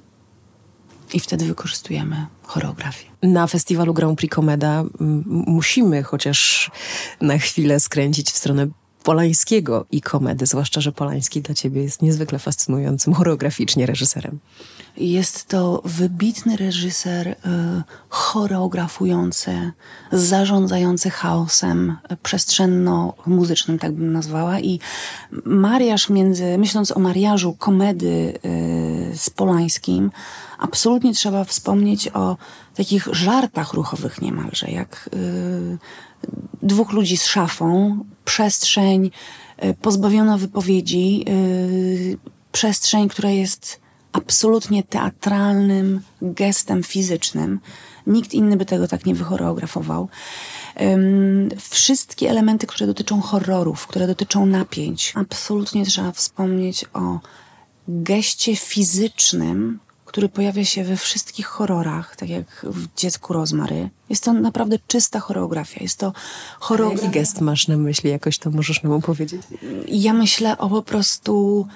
i 1.14 1.20
wtedy 1.20 1.46
wykorzystujemy 1.46 2.26
choreografię. 2.44 3.06
Na 3.24 3.48
festiwalu 3.48 3.94
Grand 3.94 4.18
Prix 4.20 4.36
Komeda 4.36 4.84
musimy 5.26 6.04
chociaż 6.04 6.72
na 7.22 7.38
chwilę 7.38 7.80
skręcić 7.80 8.32
w 8.32 8.38
stronę 8.38 8.68
Polańskiego 9.04 9.86
i 9.92 10.02
komedy, 10.02 10.46
zwłaszcza, 10.46 10.82
że 10.82 10.92
Polański 10.92 11.42
dla 11.42 11.56
ciebie 11.56 11.84
jest 11.84 12.02
niezwykle 12.02 12.40
fascynującym 12.40 13.14
choreograficznie 13.14 13.86
reżyserem. 13.86 14.40
Jest 14.98 15.48
to 15.48 15.82
wybitny 15.86 16.58
reżyser, 16.58 17.28
y, 17.28 17.36
choreografujący, 18.10 19.72
zarządzający 20.12 21.10
chaosem 21.10 21.98
przestrzenno-muzycznym, 22.24 23.80
tak 23.80 23.92
bym 23.92 24.14
nazwała. 24.14 24.60
I 24.60 24.80
mariaż 25.46 26.10
między, 26.10 26.58
myśląc 26.58 26.92
o 26.92 27.00
mariażu 27.00 27.54
komedy 27.54 28.40
y, 28.46 29.18
z 29.18 29.30
Polańskim, 29.30 30.12
absolutnie 30.60 31.14
trzeba 31.14 31.44
wspomnieć 31.44 32.08
o 32.08 32.38
takich 32.76 33.08
żartach 33.12 33.74
ruchowych 33.74 34.22
niemalże, 34.22 34.72
jak 34.72 35.10
y, 35.14 35.78
dwóch 36.62 36.92
ludzi 36.92 37.18
z 37.18 37.26
szafą, 37.26 37.98
przestrzeń 38.26 39.12
y, 39.64 39.74
pozbawiona 39.82 40.38
wypowiedzi, 40.38 41.26
y, 41.30 42.18
przestrzeń, 42.52 43.10
która 43.10 43.30
jest 43.30 43.81
absolutnie 44.12 44.84
teatralnym 44.84 46.02
gestem 46.22 46.84
fizycznym. 46.84 47.60
Nikt 48.08 48.34
inny 48.34 48.58
by 48.58 48.66
tego 48.66 48.88
tak 48.88 49.06
nie 49.06 49.16
wychoreografował. 49.16 50.10
Wszystkie 51.70 52.30
elementy, 52.30 52.68
które 52.68 52.88
dotyczą 52.88 53.22
horrorów, 53.22 53.88
które 53.88 54.08
dotyczą 54.08 54.46
napięć, 54.46 55.14
absolutnie 55.16 55.86
trzeba 55.86 56.12
wspomnieć 56.12 56.86
o 56.94 57.20
geście 57.88 58.56
fizycznym, 58.56 59.80
który 60.06 60.30
pojawia 60.30 60.66
się 60.66 60.84
we 60.84 60.98
wszystkich 60.98 61.46
horrorach, 61.46 62.16
tak 62.16 62.30
jak 62.30 62.66
w 62.70 62.96
Dziecku 62.96 63.34
Rozmary. 63.34 63.90
Jest 64.10 64.24
to 64.24 64.34
naprawdę 64.34 64.78
czysta 64.88 65.20
choreografia. 65.20 65.80
Jest 65.82 66.00
to 66.00 66.14
choreografia... 66.60 67.06
Jaki 67.06 67.20
gest 67.20 67.42
masz 67.42 67.68
na 67.68 67.78
myśli? 67.78 68.10
Jakoś 68.10 68.38
to 68.38 68.52
możesz 68.52 68.84
nam 68.84 68.92
opowiedzieć? 68.92 69.42
Ja 69.88 70.14
myślę 70.14 70.58
o 70.58 70.70
po 70.70 70.82
prostu 70.82 71.68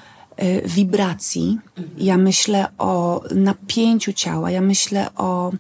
wibracji. 0.66 1.60
Ja 1.98 2.18
myślę 2.18 2.68
o 2.78 3.24
napięciu 3.36 4.14
ciała. 4.14 4.52
Ja 4.52 4.62
myślę 4.62 5.16
o 5.16 5.52
y, 5.52 5.56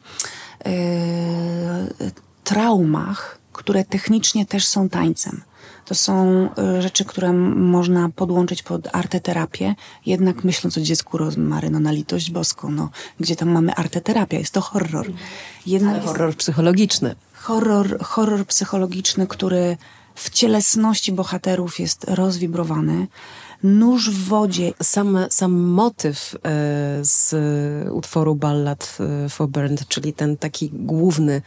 traumach, 2.43 3.39
które 3.53 3.85
technicznie 3.85 4.45
też 4.45 4.67
są 4.67 4.89
tańcem. 4.89 5.41
To 5.85 5.95
są 5.95 6.49
y, 6.77 6.81
rzeczy, 6.81 7.05
które 7.05 7.33
można 7.33 8.09
podłączyć 8.09 8.63
pod 8.63 8.95
arteterapię, 8.95 9.75
jednak 10.05 10.43
myśląc 10.43 10.77
o 10.77 10.81
dziecku 10.81 11.17
rozmary, 11.17 11.69
no 11.69 11.79
na 11.79 11.91
litość 11.91 12.31
boską, 12.31 12.71
no 12.71 12.89
gdzie 13.19 13.35
tam 13.35 13.49
mamy 13.49 13.75
arteterapię, 13.75 14.37
jest 14.39 14.53
to 14.53 14.61
horror. 14.61 15.11
Jednak 15.65 16.03
horror 16.03 16.35
psychologiczny. 16.35 17.15
Horror, 17.33 17.99
horror 17.99 18.45
psychologiczny, 18.45 19.27
który 19.27 19.77
w 20.15 20.29
cielesności 20.29 21.11
bohaterów 21.11 21.79
jest 21.79 22.03
rozwibrowany. 22.03 23.07
Nóż 23.65 24.09
w 24.09 24.27
wodzie. 24.27 24.73
Sam, 24.83 25.17
sam 25.29 25.53
motyw 25.53 26.35
e, 26.35 26.39
z 27.01 27.35
utworu 27.91 28.35
Ballad 28.35 28.97
e, 29.25 29.29
for 29.29 29.47
Burned, 29.49 29.87
czyli 29.87 30.13
ten 30.13 30.37
taki 30.37 30.69
główny 30.73 31.41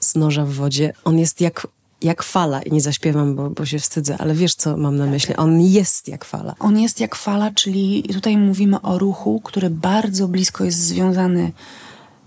z 0.00 0.14
noża 0.14 0.44
w 0.44 0.52
wodzie, 0.52 0.92
on 1.04 1.18
jest 1.18 1.40
jak 1.40 1.66
jak 2.02 2.22
fala. 2.22 2.62
I 2.62 2.72
nie 2.72 2.80
zaśpiewam, 2.80 3.34
bo, 3.34 3.50
bo 3.50 3.66
się 3.66 3.78
wstydzę, 3.78 4.16
ale 4.18 4.34
wiesz, 4.34 4.54
co 4.54 4.76
mam 4.76 4.96
na 4.96 5.06
myśli. 5.06 5.36
On 5.36 5.60
jest 5.60 6.08
jak 6.08 6.24
fala. 6.24 6.54
On 6.58 6.78
jest 6.78 7.00
jak 7.00 7.14
fala, 7.14 7.50
czyli 7.50 8.02
tutaj 8.12 8.36
mówimy 8.36 8.80
o 8.80 8.98
ruchu, 8.98 9.40
który 9.44 9.70
bardzo 9.70 10.28
blisko 10.28 10.64
jest 10.64 10.78
związany 10.78 11.52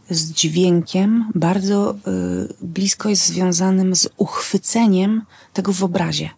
z 0.09 0.31
dźwiękiem, 0.31 1.31
bardzo 1.35 1.91
y, 1.91 1.95
blisko 2.61 3.09
jest 3.09 3.25
związanym 3.25 3.95
z 3.95 4.09
uchwyceniem 4.17 5.21
tego 5.53 5.73
w 5.73 5.83
obrazie. 5.83 6.29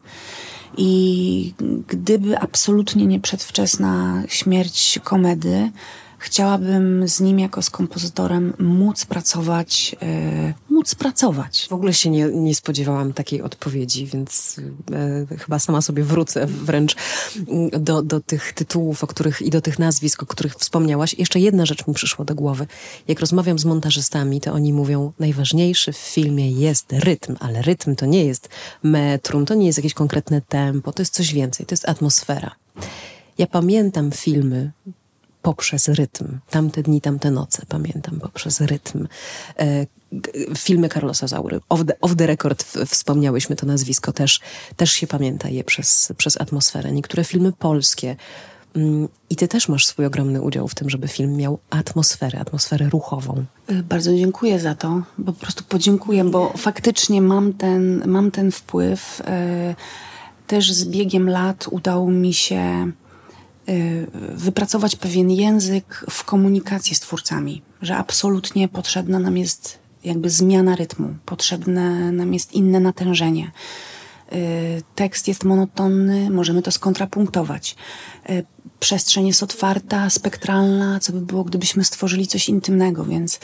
I 0.81 1.53
gdyby 1.87 2.39
absolutnie 2.39 3.05
nie 3.05 3.19
przedwczesna 3.19 4.23
śmierć 4.27 4.99
komedy, 5.03 5.71
chciałabym 6.19 7.07
z 7.07 7.19
nim 7.19 7.39
jako 7.39 7.61
z 7.61 7.69
kompozytorem 7.69 8.53
móc 8.59 9.05
pracować, 9.05 9.95
e, 10.01 10.53
móc 10.69 10.95
pracować. 10.95 11.67
W 11.69 11.73
ogóle 11.73 11.93
się 11.93 12.09
nie, 12.09 12.25
nie 12.25 12.55
spodziewałam 12.55 13.13
takiej 13.13 13.41
odpowiedzi, 13.41 14.05
więc 14.05 14.59
e, 15.31 15.37
chyba 15.37 15.59
sama 15.59 15.81
sobie 15.81 16.03
wrócę 16.03 16.45
wręcz 16.47 16.95
do, 17.79 18.01
do 18.01 18.19
tych 18.19 18.53
tytułów, 18.53 19.03
o 19.03 19.07
których 19.07 19.41
i 19.41 19.49
do 19.49 19.61
tych 19.61 19.79
nazwisk, 19.79 20.23
o 20.23 20.25
których 20.25 20.55
wspomniałaś. 20.55 21.13
Jeszcze 21.13 21.39
jedna 21.39 21.65
rzecz 21.65 21.87
mi 21.87 21.93
przyszła 21.93 22.25
do 22.25 22.35
głowy. 22.35 22.67
Jak 23.07 23.19
rozmawiam 23.19 23.59
z 23.59 23.65
montażystami, 23.65 24.41
to 24.41 24.53
oni 24.53 24.73
mówią, 24.73 25.11
najważniejszy 25.19 25.93
w 25.93 25.97
filmie 25.97 26.51
jest 26.51 26.93
rytm, 26.93 27.35
ale 27.39 27.61
rytm 27.61 27.95
to 27.95 28.05
nie 28.05 28.25
jest 28.25 28.49
metrum, 28.83 29.45
to 29.45 29.53
nie 29.55 29.65
jest 29.65 29.77
jakieś 29.79 29.93
konkretne 29.93 30.41
tempo, 30.41 30.91
to 30.91 31.01
jest 31.01 31.13
coś 31.13 31.33
więcej, 31.33 31.65
to 31.65 31.73
jest 31.73 31.89
atmosfera. 31.89 32.55
Ja 33.37 33.47
pamiętam 33.47 34.11
filmy, 34.11 34.71
poprzez 35.41 35.87
rytm. 35.87 36.39
Tamte 36.49 36.83
dni, 36.83 37.01
tamte 37.01 37.31
noce, 37.31 37.65
pamiętam, 37.69 38.19
poprzez 38.19 38.61
rytm. 38.61 39.07
E, 39.59 39.85
filmy 40.57 40.89
Carlosa 40.89 41.27
Zaury. 41.27 41.59
Off 41.69 41.85
the, 41.85 42.15
the 42.15 42.27
record 42.27 42.63
wspomniałyśmy 42.87 43.55
to 43.55 43.65
nazwisko, 43.65 44.13
też, 44.13 44.39
też 44.75 44.91
się 44.91 45.07
pamięta 45.07 45.49
je 45.49 45.63
przez, 45.63 46.13
przez 46.17 46.41
atmosferę. 46.41 46.91
Niektóre 46.91 47.23
filmy 47.23 47.51
polskie. 47.51 48.15
Mm, 48.75 49.07
I 49.29 49.35
ty 49.35 49.47
też 49.47 49.69
masz 49.69 49.85
swój 49.85 50.05
ogromny 50.05 50.41
udział 50.41 50.67
w 50.67 50.75
tym, 50.75 50.89
żeby 50.89 51.07
film 51.07 51.37
miał 51.37 51.59
atmosferę, 51.69 52.39
atmosferę 52.39 52.89
ruchową. 52.89 53.45
E, 53.67 53.73
bardzo 53.83 54.15
dziękuję 54.15 54.59
za 54.59 54.75
to. 54.75 55.01
Po 55.25 55.33
prostu 55.33 55.63
podziękuję, 55.63 56.23
bo 56.23 56.53
faktycznie 56.57 57.21
mam 57.21 57.53
ten, 57.53 58.03
mam 58.05 58.31
ten 58.31 58.51
wpływ. 58.51 59.21
E, 59.25 59.75
też 60.47 60.73
z 60.73 60.85
biegiem 60.85 61.29
lat 61.29 61.67
udało 61.71 62.11
mi 62.11 62.33
się 62.33 62.91
wypracować 64.35 64.95
pewien 64.95 65.31
język 65.31 66.05
w 66.09 66.23
komunikacji 66.23 66.95
z 66.95 66.99
twórcami, 66.99 67.61
że 67.81 67.97
absolutnie 67.97 68.67
potrzebna 68.67 69.19
nam 69.19 69.37
jest 69.37 69.79
jakby 70.03 70.29
zmiana 70.29 70.75
rytmu, 70.75 71.15
potrzebne 71.25 72.11
nam 72.11 72.33
jest 72.33 72.53
inne 72.53 72.79
natężenie. 72.79 73.51
Y, 74.33 74.81
tekst 74.95 75.27
jest 75.27 75.43
monotonny, 75.43 76.29
możemy 76.29 76.61
to 76.61 76.71
skontrapunktować. 76.71 77.75
Y, 78.29 78.45
przestrzeń 78.79 79.27
jest 79.27 79.43
otwarta, 79.43 80.09
spektralna, 80.09 80.99
co 80.99 81.13
by 81.13 81.21
było, 81.21 81.43
gdybyśmy 81.43 81.83
stworzyli 81.83 82.27
coś 82.27 82.49
intymnego, 82.49 83.05
więc 83.05 83.39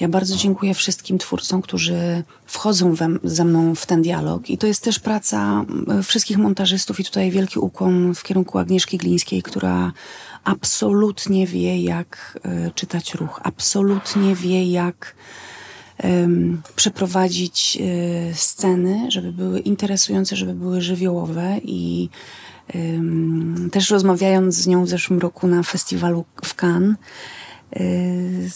ja 0.00 0.08
bardzo 0.08 0.36
dziękuję 0.36 0.74
wszystkim 0.74 1.18
twórcom, 1.18 1.62
którzy 1.62 2.22
wchodzą 2.46 2.94
we, 2.94 3.08
ze 3.24 3.44
mną 3.44 3.74
w 3.74 3.86
ten 3.86 4.02
dialog. 4.02 4.50
I 4.50 4.58
to 4.58 4.66
jest 4.66 4.84
też 4.84 4.98
praca 4.98 5.64
y, 6.00 6.02
wszystkich 6.02 6.38
montażystów 6.38 7.00
i 7.00 7.04
tutaj 7.04 7.30
wielki 7.30 7.58
ukłon 7.58 8.14
w 8.14 8.22
kierunku 8.22 8.58
Agnieszki 8.58 8.98
Glińskiej, 8.98 9.42
która 9.42 9.92
absolutnie 10.44 11.46
wie, 11.46 11.82
jak 11.82 12.38
czytać 12.74 13.14
ruch, 13.14 13.40
absolutnie 13.44 14.34
wie, 14.34 14.70
jak 14.70 15.14
przeprowadzić 16.76 17.78
e, 17.80 18.34
sceny, 18.34 19.10
żeby 19.10 19.32
były 19.32 19.60
interesujące, 19.60 20.36
żeby 20.36 20.54
były 20.54 20.80
żywiołowe 20.80 21.60
i 21.62 22.08
też 23.72 23.90
rozmawiając 23.90 24.54
z 24.54 24.66
nią 24.66 24.84
w 24.84 24.88
zeszłym 24.88 25.18
roku 25.18 25.46
na 25.46 25.62
festiwalu 25.62 26.24
w 26.44 26.54
Cannes, 26.54 26.96
e, 27.76 27.82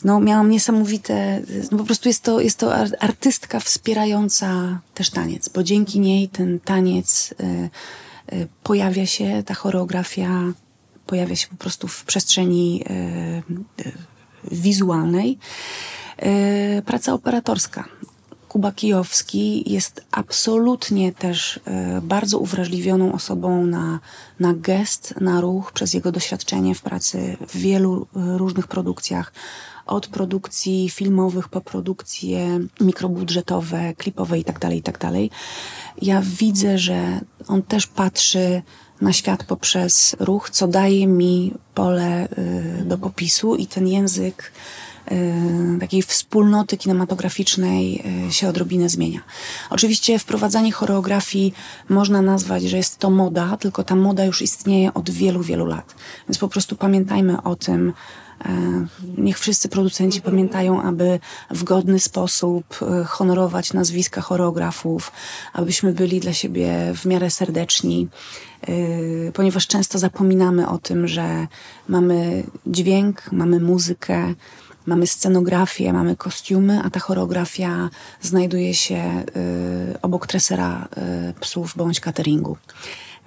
no, 0.05 0.21
miałam 0.21 0.51
niesamowite, 0.51 1.43
no 1.71 1.79
po 1.79 1.85
prostu 1.85 2.09
jest 2.09 2.23
to, 2.23 2.41
jest 2.41 2.59
to 2.59 2.75
artystka 3.01 3.61
wspierająca 3.61 4.81
też 4.95 5.11
taniec, 5.11 5.49
bo 5.49 5.63
dzięki 5.63 6.01
niej 6.01 6.29
ten 6.29 6.61
taniec 6.61 7.35
e, 7.41 7.69
pojawia 8.63 9.07
się, 9.07 9.43
ta 9.47 9.55
choreografia 9.55 10.53
pojawia 11.07 11.37
się 11.37 11.49
po 11.49 11.57
prostu 11.57 11.89
w 11.89 12.05
przestrzeni 12.05 12.85
wizualnej. 14.51 15.39
E, 16.19 16.83
praca 16.83 17.15
operatorska. 17.15 17.85
Kuba 18.49 18.73
Kijowski 18.73 19.73
jest 19.73 20.05
absolutnie 20.11 21.13
też 21.13 21.61
e, 21.65 22.01
bardzo 22.01 22.39
uwrażliwioną 22.39 23.13
osobą 23.13 23.67
na, 23.67 24.01
na 24.41 24.55
gest, 24.55 25.15
na 25.21 25.41
ruch 25.41 25.73
przez 25.73 25.95
jego 25.95 26.13
doświadczenie 26.13 26.75
w 26.75 26.83
pracy 26.83 27.37
w 27.49 27.57
wielu 27.57 28.07
e, 28.17 28.39
różnych 28.39 28.67
produkcjach. 28.67 29.33
Od 29.87 30.07
produkcji 30.07 30.91
filmowych 30.91 31.49
po 31.49 31.61
produkcje 31.61 32.61
mikrobudżetowe, 32.81 33.95
klipowe 33.95 34.39
itd., 34.39 34.59
tak 34.61 34.73
itd. 34.73 34.99
Tak 34.99 35.13
ja 36.03 36.23
widzę, 36.25 36.79
że 36.79 37.21
on 37.49 37.63
też 37.63 37.87
patrzy 37.87 38.63
na 39.01 39.13
świat 39.13 39.45
poprzez 39.45 40.17
ruch, 40.21 40.51
co 40.51 40.69
daje 40.69 41.07
mi 41.07 41.55
pole 41.75 42.29
do 42.85 42.99
popisu 42.99 43.57
i 43.57 43.67
ten 43.67 43.89
język 43.89 44.53
takiej 45.81 46.03
wspólnoty 46.03 46.77
kinematograficznej 46.77 48.03
y, 48.29 48.33
się 48.33 48.49
odrobinę 48.49 48.89
zmienia. 48.89 49.21
Oczywiście 49.71 50.19
wprowadzanie 50.19 50.73
choreografii 50.73 51.55
można 51.89 52.23
nazwać, 52.23 52.63
że 52.63 52.77
jest 52.77 52.99
to 52.99 53.11
moda, 53.11 53.57
tylko 53.57 53.85
ta 53.85 53.97
moda 53.97 54.25
już 54.25 54.43
istnieje 54.43 54.95
od 54.95 55.11
wielu, 55.11 55.43
wielu 55.43 55.67
lat. 55.67 55.95
Więc 56.29 56.39
po 56.39 56.49
prostu 56.49 56.77
pamiętajmy 56.77 57.43
o 57.43 57.57
tym, 57.57 57.89
y, 57.89 57.93
Niech 59.19 59.39
wszyscy 59.39 59.69
producenci 59.69 60.21
pamiętają, 60.21 60.83
aby 60.83 61.21
w 61.51 61.65
godny 61.65 61.99
sposób 61.99 62.79
honorować 63.07 63.73
nazwiska 63.73 64.21
choreografów, 64.21 65.13
abyśmy 65.53 65.93
byli 65.93 66.21
dla 66.21 66.33
siebie 66.33 66.93
w 66.95 67.05
miarę 67.07 67.31
serdeczni, 67.31 68.09
ponieważ 69.35 69.67
często 69.67 69.99
zapominamy 69.99 70.69
o 70.69 70.79
tym, 70.79 71.09
że 71.09 71.47
mamy 71.89 72.45
dźwięk, 72.67 73.33
mamy 73.33 73.61
muzykę, 73.61 74.35
Mamy 74.87 75.07
scenografię, 75.07 75.93
mamy 75.93 76.17
kostiumy, 76.17 76.81
a 76.85 76.91
ta 76.91 77.01
choreografia 77.01 77.91
znajduje 78.21 78.75
się 78.75 79.25
y, 79.95 80.01
obok 80.03 80.27
tresera 80.27 80.89
y, 81.31 81.41
psów 81.41 81.75
bądź 81.77 82.01
cateringu. 82.01 82.57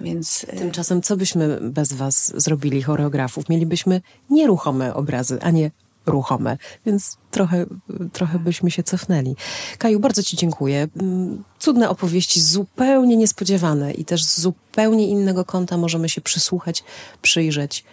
Więc 0.00 0.44
y, 0.44 0.46
tymczasem, 0.46 1.02
co 1.02 1.16
byśmy 1.16 1.58
bez 1.62 1.92
Was 1.92 2.32
zrobili, 2.36 2.82
choreografów? 2.82 3.48
Mielibyśmy 3.48 4.00
nieruchome 4.30 4.94
obrazy, 4.94 5.38
a 5.42 5.50
nie 5.50 5.70
ruchome, 6.06 6.58
więc 6.86 7.16
trochę, 7.30 7.66
trochę 8.12 8.38
byśmy 8.38 8.70
się 8.70 8.82
cofnęli. 8.82 9.36
Kaju, 9.78 10.00
bardzo 10.00 10.22
Ci 10.22 10.36
dziękuję. 10.36 10.88
Mm, 11.00 11.44
cudne 11.58 11.88
opowieści, 11.88 12.40
zupełnie 12.40 13.16
niespodziewane 13.16 13.92
i 13.92 14.04
też 14.04 14.24
z 14.24 14.40
zupełnie 14.40 15.08
innego 15.08 15.44
kąta 15.44 15.76
możemy 15.76 16.08
się 16.08 16.20
przysłuchać, 16.20 16.84
przyjrzeć 17.22 17.84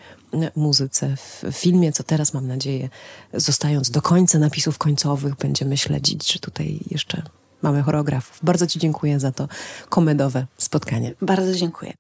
muzyce 0.56 1.16
w 1.18 1.44
filmie, 1.52 1.92
co 1.92 2.04
teraz 2.04 2.34
mam 2.34 2.48
nadzieję, 2.48 2.90
zostając 3.34 3.92
do 3.92 4.02
końca 4.02 4.40
napisów 4.40 4.78
końcowych, 4.78 5.36
będziemy 5.36 5.78
śledzić, 5.78 6.34
że 6.34 6.40
tutaj 6.40 6.80
jeszcze 6.92 7.22
mamy 7.62 7.82
choreografów. 7.82 8.40
Bardzo 8.44 8.68
Ci 8.68 8.80
dziękuję 8.80 9.20
za 9.20 9.32
to 9.32 9.48
komedowe 9.90 10.48
spotkanie. 10.58 11.14
Bardzo 11.22 11.54
dziękuję. 11.54 11.94